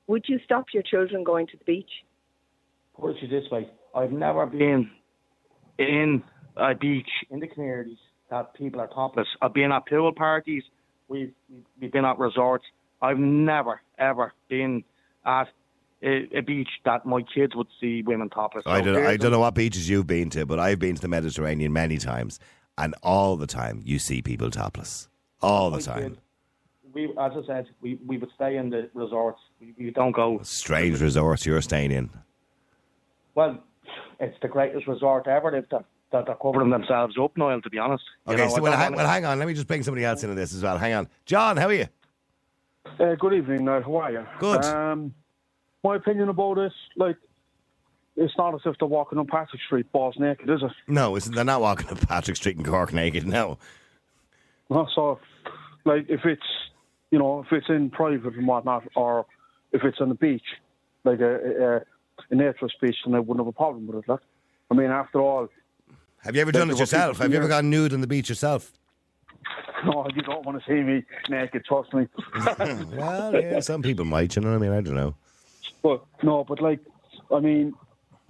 [0.08, 1.90] would you stop your children going to the beach?
[3.00, 3.70] Put it this way.
[3.96, 4.90] I've never been
[5.78, 6.24] in
[6.56, 7.98] a beach in the Canaries
[8.30, 9.28] that people are topless.
[9.42, 10.64] I've been at pool parties.
[11.08, 11.34] We've
[11.80, 12.66] we've been at resorts.
[13.02, 14.84] I've never ever been
[15.26, 15.48] at
[16.04, 18.64] a, a beach that my kids would see women topless.
[18.66, 21.08] I don't, I don't know what beaches you've been to, but I've been to the
[21.08, 22.40] Mediterranean many times,
[22.78, 25.10] and all the time you see people topless.
[25.42, 26.04] All the my time.
[26.04, 26.18] kid.
[26.94, 29.40] We, as I said, we, we would stay in the resorts.
[29.60, 30.40] We, we don't go.
[30.44, 32.10] Strange resorts you're staying in.
[33.36, 33.64] Well,
[34.20, 35.52] it's the greatest resort ever.
[35.52, 37.62] They've that, that they're covering themselves up, Noel.
[37.62, 38.04] To be honest.
[38.28, 39.40] You Okay, know, so well, hang, well, hang on.
[39.40, 40.78] Let me just bring somebody else into this as well.
[40.78, 41.08] Hang on.
[41.26, 41.88] John, how are you?
[43.00, 43.82] Uh, good evening, Niall.
[43.84, 44.26] How are you?
[44.40, 44.64] Good.
[44.66, 45.14] Um,
[45.84, 47.18] my opinion about this, like,
[48.16, 50.72] it's not as if they're walking on Patrick Street balls naked, is it?
[50.88, 53.28] No, it's, they're not walking up Patrick Street in Cork naked.
[53.28, 53.58] No.
[54.70, 55.20] No, so,
[55.86, 56.42] like, if it's,
[57.12, 59.26] you know, if it's in private and whatnot, or
[59.72, 60.46] if it's on the beach,
[61.04, 64.10] like a, a, a natural beach, then I wouldn't have a problem with it.
[64.10, 64.22] Like.
[64.70, 65.48] I mean, after all,
[66.24, 67.20] Have you ever done it yourself?
[67.20, 68.72] Have you ever gone nude on the beach yourself?
[69.86, 72.08] no, you don't want to see me naked, trust me.
[72.98, 74.36] Well, yeah, some people might.
[74.36, 74.72] You know what I mean?
[74.72, 75.16] I don't know.
[75.84, 76.80] But no, but like,
[77.32, 77.74] I mean,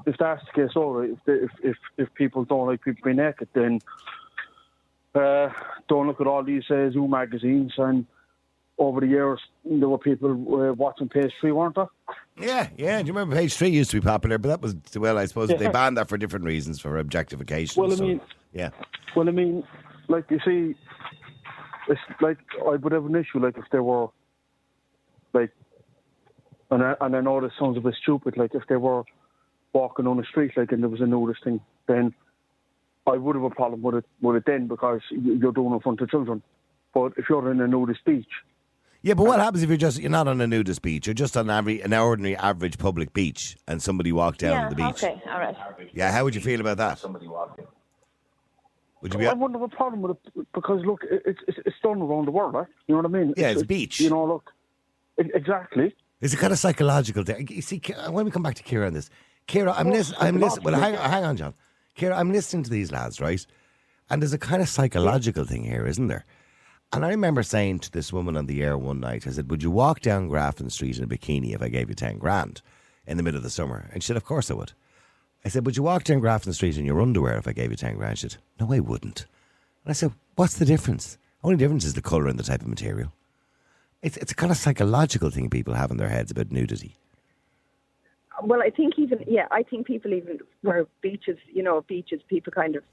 [0.06, 1.10] if that's the case, all right.
[1.12, 3.80] If they, if, if if people don't like people being naked, then
[5.16, 5.50] uh,
[5.88, 7.74] don't look at all these uh, Zoo magazines.
[7.78, 8.06] And
[8.78, 11.88] over the years, there were people uh, watching Page Three, weren't there?
[12.40, 13.02] Yeah, yeah.
[13.02, 15.50] Do you remember Page Three used to be popular, but that was well, I suppose
[15.50, 17.82] they banned that for different reasons, for objectification.
[17.82, 18.22] Well, I so, mean-
[18.54, 18.70] yeah.
[19.16, 19.64] Well, I mean,
[20.08, 20.76] like you see,
[21.88, 24.08] it's like I would have an issue like if they were
[25.34, 25.52] like,
[26.70, 29.04] and I, and I know this sounds a bit stupid, like if they were
[29.74, 32.14] walking on the street like and there was a nudist thing, then
[33.06, 35.76] I would have a problem with it with it then because you- you're doing it
[35.76, 36.44] in front of children.
[36.94, 38.30] But if you're in a nudist beach,
[39.02, 41.08] Yeah, but what happens if you're just you're not on a nudist beach?
[41.08, 44.70] You're just on every, an ordinary, average public beach, and somebody walked down yeah.
[44.70, 45.04] the beach.
[45.04, 45.22] Okay.
[45.30, 45.56] All right.
[45.94, 47.04] Yeah, how would you feel about that?
[49.02, 49.28] Would you be?
[49.28, 52.32] I wouldn't have a problem with it because look, it's it's it's done around the
[52.32, 52.68] world, right?
[52.88, 53.34] You know what I mean?
[53.38, 54.00] Yeah, it's beach.
[54.00, 54.52] You know, look,
[55.22, 55.96] e- exactly.
[56.20, 57.48] It's a kind of psychological thing.
[57.50, 57.80] You see,
[58.10, 59.12] when we uh, come back to Kira on this,
[59.48, 60.20] Kira, I'm listening.
[60.20, 60.66] I'm listening.
[60.66, 61.54] Well, hang, hang on, John.
[61.96, 63.46] Kira, I'm listening to these lads, right?
[64.10, 66.26] And there's a kind of psychological thing here, isn't there?
[66.94, 69.62] And I remember saying to this woman on the air one night, I said, Would
[69.62, 72.62] you walk down Grafton Street in a bikini if I gave you 10 grand
[73.06, 73.90] in the middle of the summer?
[73.94, 74.72] And she said, Of course I would.
[75.44, 77.78] I said, Would you walk down Grafton Street in your underwear if I gave you
[77.78, 78.20] 10 grand?
[78.20, 79.26] She said, No, I wouldn't.
[79.84, 81.18] And I said, What's the difference?
[81.44, 83.12] Only difference is the colour and the type of material.
[84.02, 86.98] It's, it's a kind of psychological thing people have in their heads about nudity.
[88.44, 92.54] Well, I think even yeah, I think people even where beaches, you know, beaches, people
[92.54, 92.84] kind of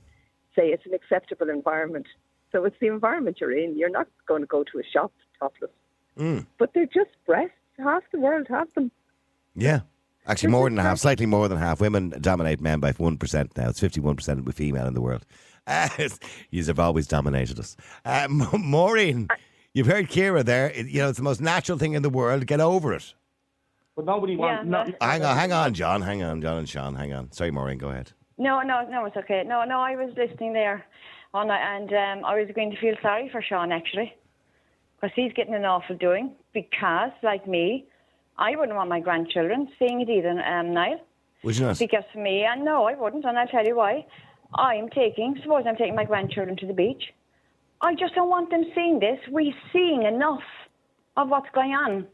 [0.57, 2.07] say it's an acceptable environment.
[2.55, 3.77] So it's the environment you're in.
[3.77, 5.73] You're not going to go to a shop topless.
[6.17, 6.47] Mm.
[6.57, 7.51] But they're just breasts.
[7.79, 8.93] Half the world have them.
[9.57, 9.81] Yeah.
[10.29, 11.81] Actually, more than half, slightly more than half.
[11.81, 13.69] Women dominate men by 1% now.
[13.69, 15.27] It's 51% with female in the world.
[15.67, 15.89] Uh,
[16.51, 17.75] you have always dominated us.
[18.05, 18.29] Uh,
[18.59, 19.27] Maureen,
[19.73, 20.69] you've heard Kira there.
[20.69, 22.47] It- you know, it's the most natural thing in the world.
[22.47, 23.15] Get over it.
[23.97, 24.67] But nobody wants.
[24.67, 26.03] Yeah, no, Hang on, hang on, John.
[26.03, 26.95] Hang on, John and Sean.
[26.95, 27.33] Hang on.
[27.33, 28.13] Sorry, Maureen, go ahead.
[28.37, 29.43] No, no, no, it's okay.
[29.47, 30.85] No, no, I was listening there,
[31.35, 34.15] on and um, I was going to feel sorry for Sean actually,
[34.97, 36.33] because he's getting an awful doing.
[36.55, 37.87] Because, like me,
[38.39, 41.01] I wouldn't want my grandchildren seeing it either, um, Niall.
[41.43, 41.79] Would you not?
[41.79, 44.07] Because for me, and no, I wouldn't, and I'll tell you why.
[44.55, 47.03] I'm taking, suppose I'm taking my grandchildren to the beach.
[47.81, 49.19] I just don't want them seeing this.
[49.29, 50.43] We're seeing enough
[51.17, 52.07] of what's going on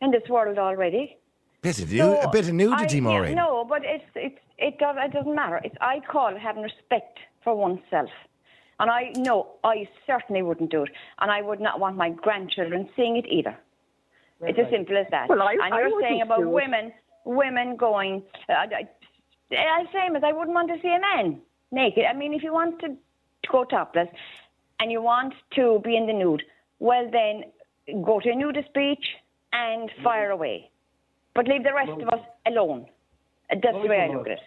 [0.00, 1.18] in this world already.
[1.60, 3.34] Bit of, nu- So a bit of nudity, I- yeah, Maureen.
[3.36, 5.60] no, but it's it's it does it doesn't matter.
[5.62, 8.08] It's I call it having respect for oneself.
[8.82, 10.90] And I no, I certainly wouldn't do it.
[11.20, 13.56] And I would not want my grandchildren seeing it either.
[14.40, 15.28] It's as simple as that.
[15.28, 16.92] Well, I- and I you're saying about women
[17.24, 18.88] women going uh, I,
[19.52, 22.04] I, same as I wouldn't want to see a man naked.
[22.10, 22.96] I mean if you want to,
[23.52, 24.08] go topless
[24.80, 26.42] and you want to be in the nude,
[26.80, 27.34] well then
[28.04, 29.06] go to a nudist beach
[29.52, 30.70] and fire away.
[31.36, 32.86] But leave the rest of us alone.
[33.50, 34.38] That's the way I look at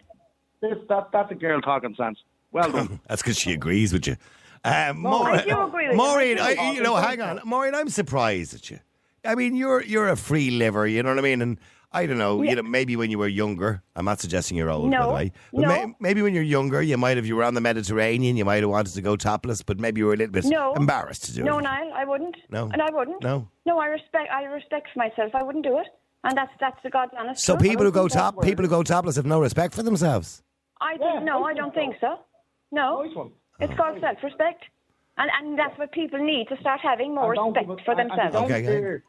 [0.72, 0.88] it.
[0.90, 2.20] That, that's a girl talking sense.
[2.56, 3.00] Well done.
[3.08, 4.16] That's because she agrees with you.
[4.64, 5.98] Uh, Maureen, I do agree with you.
[5.98, 6.56] Maureen, I.
[6.58, 8.80] I, you know, hang on, Maureen, I'm surprised at you.
[9.26, 11.42] I mean, you're you're a free liver, you know what I mean?
[11.42, 11.60] And
[11.92, 14.90] I don't know, you know, maybe when you were younger, I'm not suggesting you're old,
[14.92, 15.32] by the way.
[15.54, 15.68] But no.
[15.68, 18.62] may, maybe when you're younger, you might have, you were on the Mediterranean, you might
[18.64, 20.74] have wanted to go topless, but maybe you were a little bit No.
[20.76, 21.64] embarrassed to do No, it.
[21.64, 22.38] No, Niall, I wouldn't.
[22.50, 22.70] No.
[22.72, 23.22] And I wouldn't.
[23.24, 23.48] No.
[23.66, 25.32] No, I respect I respect myself.
[25.36, 25.88] I wouldn't do it.
[26.24, 27.70] And that's that's the God's honest So truth.
[27.70, 30.42] people who go top, people who go topless have no respect for themselves.
[30.82, 31.80] I think Yeah, no, I I don't so.
[31.80, 32.20] think so.
[32.76, 33.02] No.
[33.04, 33.32] Nice one.
[33.60, 34.64] It's called self respect.
[35.18, 38.10] And and that's what people need to start having more respect a- for and- and
[38.12, 38.34] themselves.
[38.34, 38.82] They don't, Okay, okay.
[38.82, 39.04] care,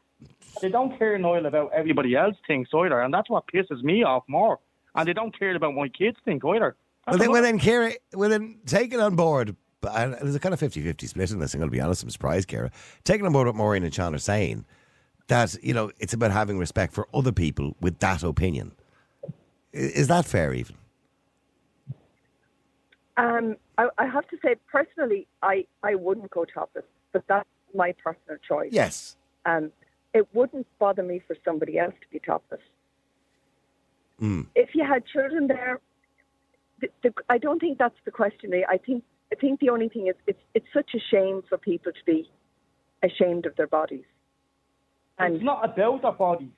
[0.61, 4.23] they don't care, Noel, about everybody else thinks either, and that's what pisses me off
[4.27, 4.59] more.
[4.95, 6.75] And they don't care about my kids think either.
[7.05, 9.55] Well That's then, well then, Kira, well then, take it on board.
[9.81, 11.53] But uh, there's a kind of 50-50 split in this.
[11.53, 12.01] I'm going to be honest.
[12.03, 12.71] I'm surprised, Kira.
[13.03, 14.65] Taking on board what Maureen and Sean are saying,
[15.27, 18.71] that you know it's about having respect for other people with that opinion.
[19.25, 19.29] I-
[19.73, 20.53] Is that fair?
[20.53, 20.75] Even
[23.17, 27.93] Um, I, I have to say, personally, I, I wouldn't go topless, but that's my
[28.03, 28.69] personal choice.
[28.71, 29.15] yes.
[29.45, 29.71] Um,
[30.13, 32.61] it wouldn't bother me for somebody else to be topless.
[34.21, 34.47] Mm.
[34.55, 35.79] If you had children there,
[36.81, 38.51] the, the, I don't think that's the question.
[38.67, 41.91] I think I think the only thing is it's it's such a shame for people
[41.91, 42.29] to be
[43.03, 44.05] ashamed of their bodies.
[45.19, 46.49] it's not about their bodies.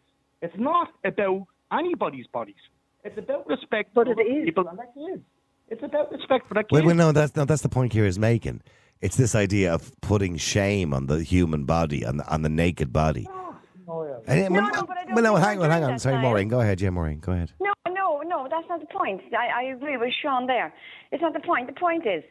[0.41, 2.55] It's not about anybody's bodies.
[3.03, 4.45] It's about respect But for it other is.
[4.45, 5.24] people and their kids.
[5.72, 6.67] It's about respect kids.
[6.72, 8.61] Well, well, no, that's no, that's the point Kira is making.
[9.01, 12.91] It's this idea of putting shame on the human body, on the, on the naked
[12.91, 13.28] body.
[13.32, 13.55] Ah,
[13.88, 14.24] Noel.
[14.28, 15.84] And- No, well, no, but I don't well, no, think hang we're on, hang doing
[15.91, 15.95] on.
[15.95, 16.24] that, Sorry, Niall.
[16.24, 16.47] Maureen.
[16.49, 16.82] Go ahead.
[16.82, 17.20] Yeah, Maureen.
[17.20, 17.51] Go ahead.
[17.61, 19.22] No, no, no, that's not the point.
[19.34, 20.74] I, I agree with Sean there.
[21.11, 21.67] It's not the point.
[21.67, 22.24] The point is,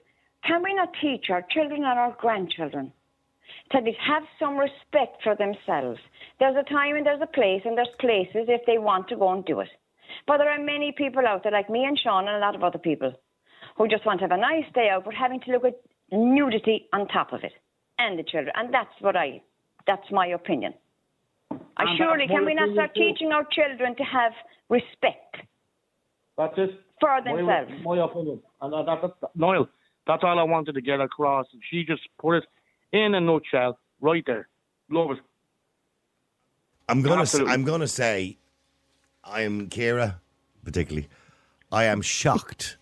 [0.45, 2.93] can we not teach our children and our grandchildren
[3.73, 6.01] to be- have some respect for themselves?
[6.39, 9.33] There's a time and there's a place, and there's places if they want to go
[9.33, 9.69] and do it.
[10.27, 12.63] But there are many people out there, like me and Sean and a lot of
[12.63, 13.13] other people,
[13.79, 15.75] who just want to have a nice day out, but having to look at
[16.13, 17.53] nudity on top of it,
[17.99, 18.53] and the children.
[18.57, 19.41] And that's what I,
[19.87, 20.75] that's my opinion.
[21.51, 24.33] I And surely can we not start teaching our children to have
[24.69, 25.37] respect?
[26.37, 26.71] That's it.
[27.01, 27.71] for My, themselves.
[27.85, 28.41] my opinion.
[28.61, 29.69] And that, that, that, Noel,
[30.07, 31.47] that's all I wanted to get across.
[31.53, 32.45] And she just put it
[32.93, 34.49] in a nutshell right there.
[34.91, 35.19] Love it.
[36.89, 37.23] I'm gonna.
[37.23, 37.53] s- Absolutely.
[37.53, 38.39] I'm gonna say,
[39.23, 40.17] I'm Kira,
[40.65, 41.09] particularly.
[41.71, 42.79] I am shocked.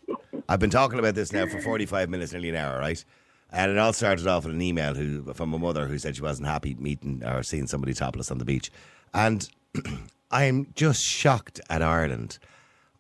[0.49, 3.05] I've been talking about this now for 45 minutes, nearly an hour, right?
[3.51, 6.23] And it all started off with an email who, from a mother who said she
[6.23, 8.71] wasn't happy meeting or seeing somebody topless on the beach.
[9.15, 9.49] And
[10.31, 12.39] I'm just shocked at Ireland.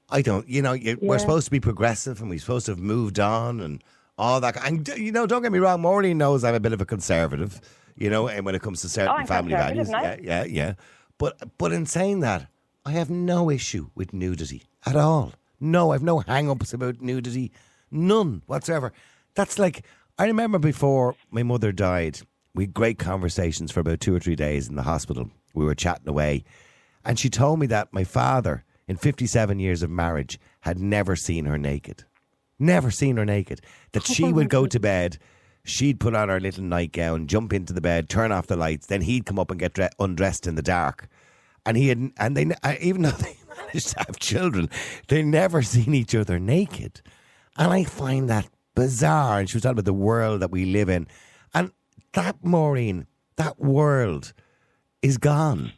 [0.09, 2.78] I don't, you know, you, we're supposed to be progressive and we're supposed to have
[2.78, 3.82] moved on and
[4.16, 4.57] all that.
[4.64, 7.61] And, you know, don't get me wrong, Maureen knows I'm a bit of a conservative,
[7.97, 9.90] you know, and when it comes to certain oh, I'm family values.
[9.90, 10.74] Yeah, yeah, yeah.
[11.18, 12.49] But, but in saying that,
[12.84, 15.32] I have no issue with nudity at all.
[15.61, 17.52] No, I've no hang ups about nudity.
[17.90, 18.92] None whatsoever.
[19.34, 19.84] That's like,
[20.18, 22.20] I remember before my mother died,
[22.54, 25.30] We had great conversations for about two or three days in the hospital.
[25.54, 26.44] We were chatting away.
[27.04, 31.44] And she told me that my father, in 57 years of marriage, had never seen
[31.44, 32.04] her naked.
[32.59, 33.61] Never seen her naked.
[33.92, 35.18] That she would go to bed,
[35.64, 39.02] she'd put on her little nightgown, jump into the bed, turn off the lights, then
[39.02, 41.09] he'd come up and get dre- undressed in the dark.
[41.64, 42.46] And he had, and they,
[42.80, 43.36] even though they
[43.66, 44.70] managed to have children,
[45.08, 47.02] they never seen each other naked.
[47.56, 49.40] And I find that bizarre.
[49.40, 51.06] And she was talking about the world that we live in.
[51.54, 51.72] And
[52.12, 53.06] that, Maureen,
[53.36, 54.32] that world
[55.02, 55.72] is gone.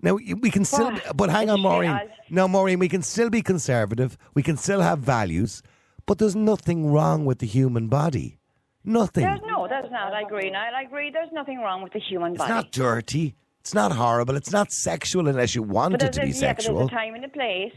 [0.00, 1.98] Now, we can still, but hang on, Maureen.
[2.30, 4.18] No, Maureen, we can still be conservative.
[4.34, 5.62] We can still have values.
[6.06, 8.38] But there's nothing wrong with the human body.
[8.84, 9.22] Nothing.
[9.22, 10.12] There's no, there's not.
[10.12, 10.50] I agree.
[10.50, 10.74] Niall.
[10.74, 11.10] I agree.
[11.12, 12.42] There's nothing wrong with the human body.
[12.42, 13.36] It's not dirty.
[13.62, 14.34] It's not horrible.
[14.34, 16.78] It's not sexual unless you want but it to be yeah, sexual.
[16.78, 17.72] there's a time and a place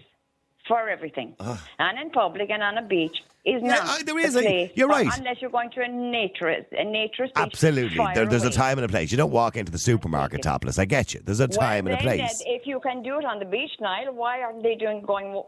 [0.67, 1.35] for everything.
[1.77, 3.15] And in public and on a beach
[3.45, 5.07] is Yeah, not uh, there the is a- you're right.
[5.15, 8.03] Unless you're going to a naturist, a naturist Absolutely.
[8.15, 9.11] There, there's a time and a place.
[9.11, 10.79] You don't walk into the supermarket topless.
[10.79, 11.21] I get you.
[11.23, 12.39] There's a time well, and a place.
[12.39, 15.43] then, if you can do it on the beach, Niall, why aren't they doing going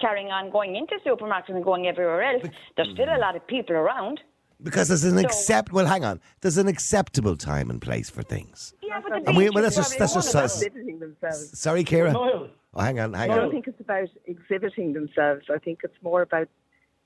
[0.00, 2.44] carrying on going into supermarkets and going everywhere else?
[2.76, 4.20] There's still a lot of people around.
[4.62, 5.72] Because there's an So- accept.
[5.72, 6.20] Well, hang on.
[6.40, 8.74] There's an acceptable time and place for things.
[8.82, 10.60] Yeah, but the we- well, that's just- that's just of us.
[10.64, 11.58] themselves.
[11.58, 12.12] Sorry, Kira.
[12.12, 13.40] Noel, Oh, hang on, hang I on.
[13.40, 15.46] don't think it's about exhibiting themselves.
[15.50, 16.48] I think it's more about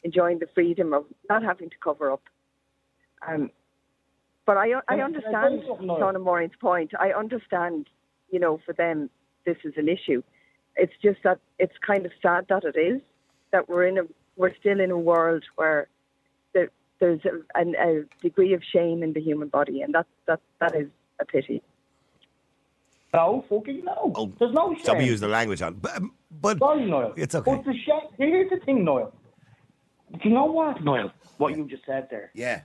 [0.03, 2.23] enjoying the freedom of not having to cover up.
[3.27, 3.51] Um,
[4.45, 6.93] but I, I Can- can I understand say something, Sean and Maureen's point.
[6.99, 7.89] I understand,
[8.31, 9.09] you know, for them
[9.47, 10.23] this is an issue.
[10.77, 13.01] It's just that it's kind of sad that it is
[13.53, 14.03] that we're in a
[14.37, 15.87] we're still in a world where there,
[17.01, 20.75] there's a, an, a degree of shame in the human body, and that that that
[20.75, 20.89] is
[21.21, 21.63] a pity.
[23.13, 24.13] no, fucking no.
[24.17, 24.83] Oh, There's no shame.
[24.85, 25.75] Stop using the language on.
[25.75, 26.03] But,
[26.41, 27.13] but Sorry, Noel.
[27.17, 27.55] It's okay.
[27.55, 29.13] But the shame, here's the thing, Noel.
[30.13, 31.13] Do you know what, Noel?
[31.39, 32.31] What you just said there.
[32.35, 32.63] yeah.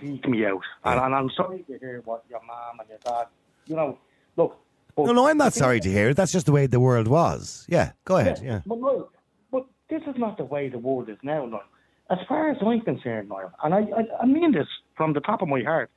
[0.00, 0.60] Freak me out.
[0.84, 3.26] And, and I'm sorry to hear what your mum and your dad,
[3.66, 3.96] you know,
[4.36, 4.56] look.
[4.96, 6.16] but- No, no, I'm not sorry to hear it.
[6.16, 7.64] That's just the way the world was.
[7.68, 8.40] Yeah, go ahead.
[8.42, 8.62] Yeah.
[8.66, 9.10] But Noel,
[9.52, 11.62] but this is not the way the world is now, Noel.
[12.10, 15.42] As far as I'm concerned, Noel, and I, I, I mean this from the top
[15.42, 15.90] of my heart,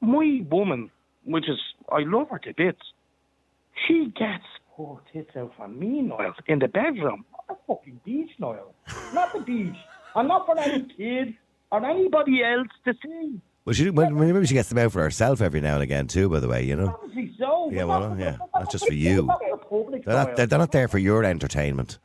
[0.00, 0.90] my woman,
[1.24, 1.58] which is,
[1.92, 2.80] I love her to bits,
[3.86, 7.24] she gets poor tits out from me, Noel, in the bedroom.
[7.32, 8.74] Not the fucking beach, Noel.
[9.12, 9.76] Not the beach.
[10.14, 11.34] And not for any kid
[11.70, 13.40] or anybody else to see.
[13.64, 16.30] Well, she, well, maybe she gets them out for herself every now and again too.
[16.30, 17.70] By the way, you know, Obviously so.
[17.70, 19.26] Yeah, well, not- yeah, not just for you.
[19.26, 21.98] not for the public, they're not, they're not there for your entertainment.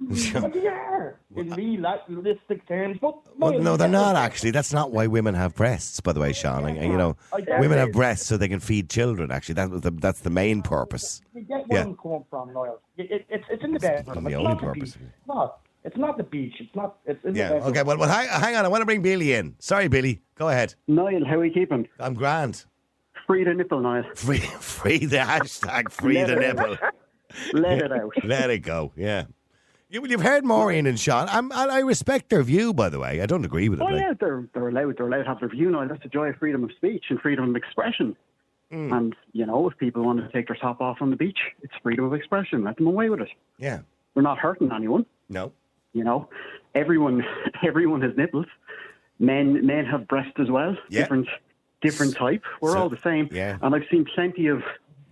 [0.00, 2.96] But they are, in realistic terms.
[3.00, 4.50] But Well, no, they're not actually.
[4.50, 6.64] That's not why women have breasts, by the way, Sean.
[6.64, 9.30] And, and, you know, women have breasts so they can feed children.
[9.30, 11.20] Actually, that was the, that's the main purpose.
[11.34, 11.84] You get where Yeah.
[11.86, 12.80] I'm coming from, Noel.
[12.96, 14.24] It, it, it's, it's in the bedroom.
[14.24, 14.90] not It's the not only the purpose.
[14.96, 15.02] beach.
[15.18, 15.60] It's not.
[15.84, 16.54] It's not the beach.
[16.60, 16.96] It's not.
[17.04, 17.48] It's in Yeah.
[17.48, 17.70] the bedroom.
[17.70, 17.82] Okay.
[17.82, 18.64] Well, well hang, hang on.
[18.64, 19.54] I want to bring Billy in.
[19.58, 20.22] Sorry, Billy.
[20.34, 20.74] Go ahead.
[20.88, 21.86] Niall, how are we keeping?
[21.98, 22.64] I'm grand.
[23.26, 24.04] Free the nipple, Niall.
[24.14, 25.90] Free, free the hashtag.
[25.90, 26.76] Free the nipple.
[27.52, 28.12] Let it out.
[28.24, 28.92] Let it go.
[28.96, 29.24] Yeah.
[29.90, 31.28] You, you've heard Maureen and Sean.
[31.28, 33.20] I'm, I, I respect their view, by the way.
[33.20, 33.82] I don't agree with it.
[33.82, 35.86] Oh like- yeah, they're they're allowed they're allowed to have their view now.
[35.88, 38.16] That's the joy of freedom of speech and freedom of expression.
[38.70, 38.92] Hmm.
[38.92, 41.72] And you know, if people want to take their top off on the beach, it's
[41.82, 42.62] freedom of expression.
[42.62, 43.28] Let them away with it.
[43.58, 43.80] Yeah.
[44.14, 45.06] We're not hurting anyone.
[45.28, 45.50] No.
[45.92, 46.28] You know,
[46.76, 47.24] everyone
[47.66, 48.46] everyone has nipples.
[49.18, 50.76] Men men have breasts as well.
[50.88, 51.00] Yeah.
[51.00, 51.28] Different
[51.80, 52.44] different type.
[52.60, 53.28] We're So- all the same.
[53.32, 53.58] yeah.
[53.60, 54.62] And I've seen plenty of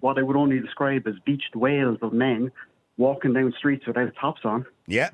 [0.01, 2.53] what I would only describe as beached whales of men
[2.99, 4.66] walking down streets without tops on.
[4.86, 5.11] Yeah.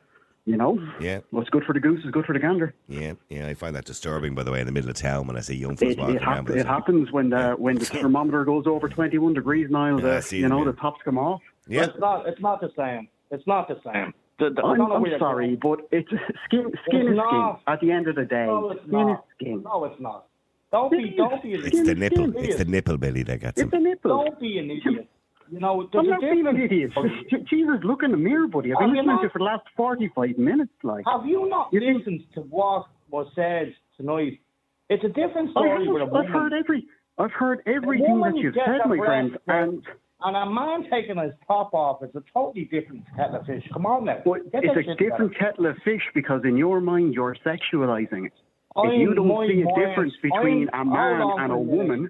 [0.46, 1.20] You know, Yeah.
[1.30, 2.74] what's good for the goose is good for the gander.
[2.86, 3.14] Yeah.
[3.30, 3.46] Yeah.
[3.46, 5.54] I find that disturbing, by the way, in the middle of town when I see
[5.54, 6.34] young folks It, walking it, around.
[6.36, 9.96] hap- with it happens when the when the thermometer goes over 21 degrees now.
[9.96, 10.72] Yeah, I The, see you them, know yeah.
[10.72, 11.40] the tops come off.
[11.66, 11.84] Yeah.
[11.84, 12.26] It's not.
[12.28, 13.08] It's not the same.
[13.30, 14.12] It's not the same.
[14.38, 16.20] The, the, I I'm, I'm sorry, but it's skin.
[16.44, 17.16] Skin It's is skin.
[17.16, 17.62] not.
[17.66, 19.24] At the end of the day, No, it's skin is not.
[19.36, 19.62] skin.
[19.62, 20.26] No, it's not.
[20.72, 21.14] Don't be.
[21.16, 21.54] Don't be.
[21.54, 21.98] An It's the idiot.
[21.98, 22.36] nipple.
[22.36, 23.80] It's the nipple, Billy, that gets It's him.
[23.80, 24.24] a nipple.
[24.24, 25.08] Don't be an idiot.
[25.50, 27.12] You know, there's I'm a not being an difference.
[27.30, 27.46] idiot.
[27.48, 28.72] Jesus, look in the mirror, buddy.
[28.72, 30.72] I've been Have listening to you for the last 45 minutes.
[30.82, 34.40] Like, Have you not You think- listened to what was said tonight?
[34.88, 36.26] It's a different story with a woman.
[36.26, 36.86] I've heard every.
[37.18, 39.38] I've heard everything that you've said, my friend.
[39.46, 39.82] And
[40.26, 43.62] And a man taking his top off is a totally different kettle of fish.
[43.72, 44.16] Come on now.
[44.24, 48.32] Get it's a different kettle of fish because in your mind you're sexualizing it.
[48.74, 52.08] I'm- If you don't see a mind- difference between I'm- a man and a woman,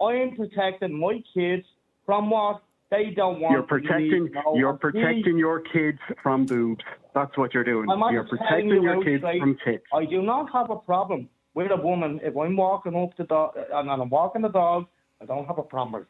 [0.00, 1.66] I'm protecting my kids
[2.06, 3.52] from what they don't want.
[3.52, 6.84] you're protecting you're protecting your kids from boobs.
[7.14, 7.88] That's what you're doing.
[7.90, 9.40] I'm You're protecting you your kids straight.
[9.40, 9.84] from tits.
[9.92, 13.56] I do not have a problem with a woman if I'm walking up the dog
[13.56, 14.86] and I'm walking the dog.
[15.20, 16.06] I don't have a problem.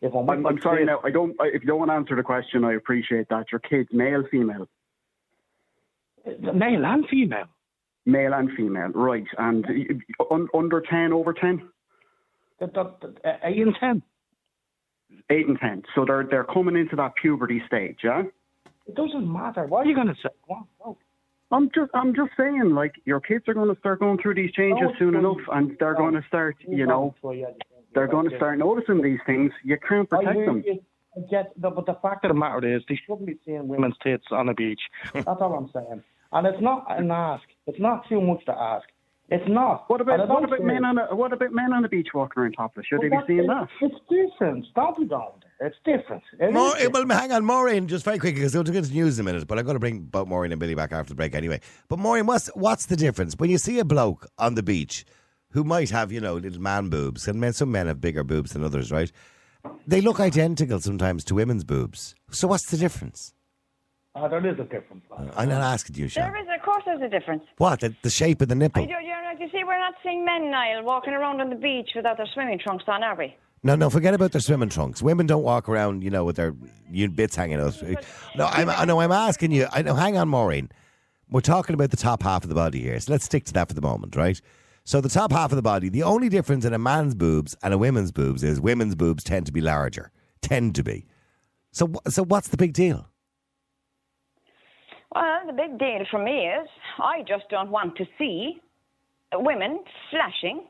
[0.00, 1.00] If I'm, I'm, I'm sorry kids- now.
[1.04, 1.34] I don't.
[1.40, 3.46] I, if you don't want to answer the question, I appreciate that.
[3.50, 4.68] Your kids, male, female,
[6.52, 7.46] male and female.
[8.04, 9.24] male and female, right?
[9.38, 9.64] And
[10.54, 11.68] under ten, over ten.
[12.60, 14.02] Eight and ten.
[15.30, 15.82] Eight and ten.
[15.94, 18.22] So they're they're coming into that puberty stage, yeah.
[18.86, 19.66] It doesn't matter.
[19.66, 20.30] What are you going to say?
[20.46, 20.96] Go on, go.
[21.50, 24.52] I'm just I'm just saying, like your kids are going to start going through these
[24.52, 25.18] changes Don't soon worry.
[25.18, 27.14] enough, and they're going to start, you know,
[27.94, 29.52] they're going to start noticing these things.
[29.64, 30.62] You can't protect them.
[30.66, 30.80] you.
[31.16, 33.96] I get, the, but the fact of the matter is, they shouldn't be seeing women's
[34.02, 34.80] tits on the beach.
[35.14, 36.02] That's all I'm saying.
[36.32, 37.42] And it's not an ask.
[37.66, 38.86] It's not too much to ask.
[39.30, 39.84] It's not.
[39.90, 42.52] What about what about men on a what about men on the beach walking around
[42.52, 42.86] topless?
[42.86, 43.90] Should they be seeing that- that?
[43.90, 44.64] It's different.
[44.74, 45.42] Don't be going.
[45.60, 46.22] It's different.
[46.40, 47.08] It is More, different.
[47.08, 49.46] well, hang on, Maureen, just very quickly, because we'll get to news in a minute,
[49.46, 51.60] but I'm going to bring both Maureen and Billy back after the break anyway.
[51.88, 53.34] But Maureen, what's, what's the difference?
[53.38, 55.04] When you see a bloke on the beach
[55.50, 58.52] who might have, you know, little man boobs, and men, some men have bigger boobs
[58.52, 59.10] than others, right?
[59.86, 62.14] They look identical sometimes to women's boobs.
[62.30, 63.34] So what's the difference?
[64.14, 65.02] Ah, there is a difference.
[65.10, 65.30] lad.
[65.36, 66.24] I'm not asking you, Sean.
[66.30, 67.42] There is, of course, there's a difference.
[67.58, 67.80] What?
[67.80, 68.84] The, the shape of the I nipple?
[68.86, 68.92] do,
[69.32, 72.28] you, you see, we're not seeing men, Niall, walking around on the beach without their
[72.34, 73.34] swimming trunks on, are we?
[73.62, 75.02] No, no, forget about their swimming trunks.
[75.02, 77.80] Women don't walk around, you know, with their bits hanging out.
[78.36, 79.00] No, I'm, I know.
[79.00, 79.66] I'm asking you.
[79.72, 79.94] I know.
[79.94, 80.70] Hang on, Maureen.
[81.28, 83.68] We're talking about the top half of the body here, so let's stick to that
[83.68, 84.40] for the moment, right?
[84.84, 85.88] So the top half of the body.
[85.88, 89.44] The only difference in a man's boobs and a women's boobs is women's boobs tend
[89.46, 91.04] to be larger, tend to be.
[91.72, 93.08] So, so what's the big deal?
[95.14, 96.68] Well, the big deal for me is
[96.98, 98.60] I just don't want to see
[99.34, 100.64] women flashing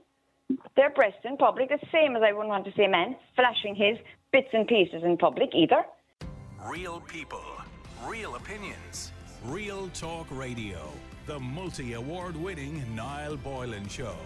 [0.76, 3.74] their breasts in public, the same as I wouldn't want to see a man flashing
[3.74, 3.98] his
[4.32, 5.84] bits and pieces in public either.
[6.66, 7.44] Real people,
[8.06, 9.12] real opinions,
[9.44, 10.78] real talk radio.
[11.26, 14.16] The multi award winning Niall Boylan Show.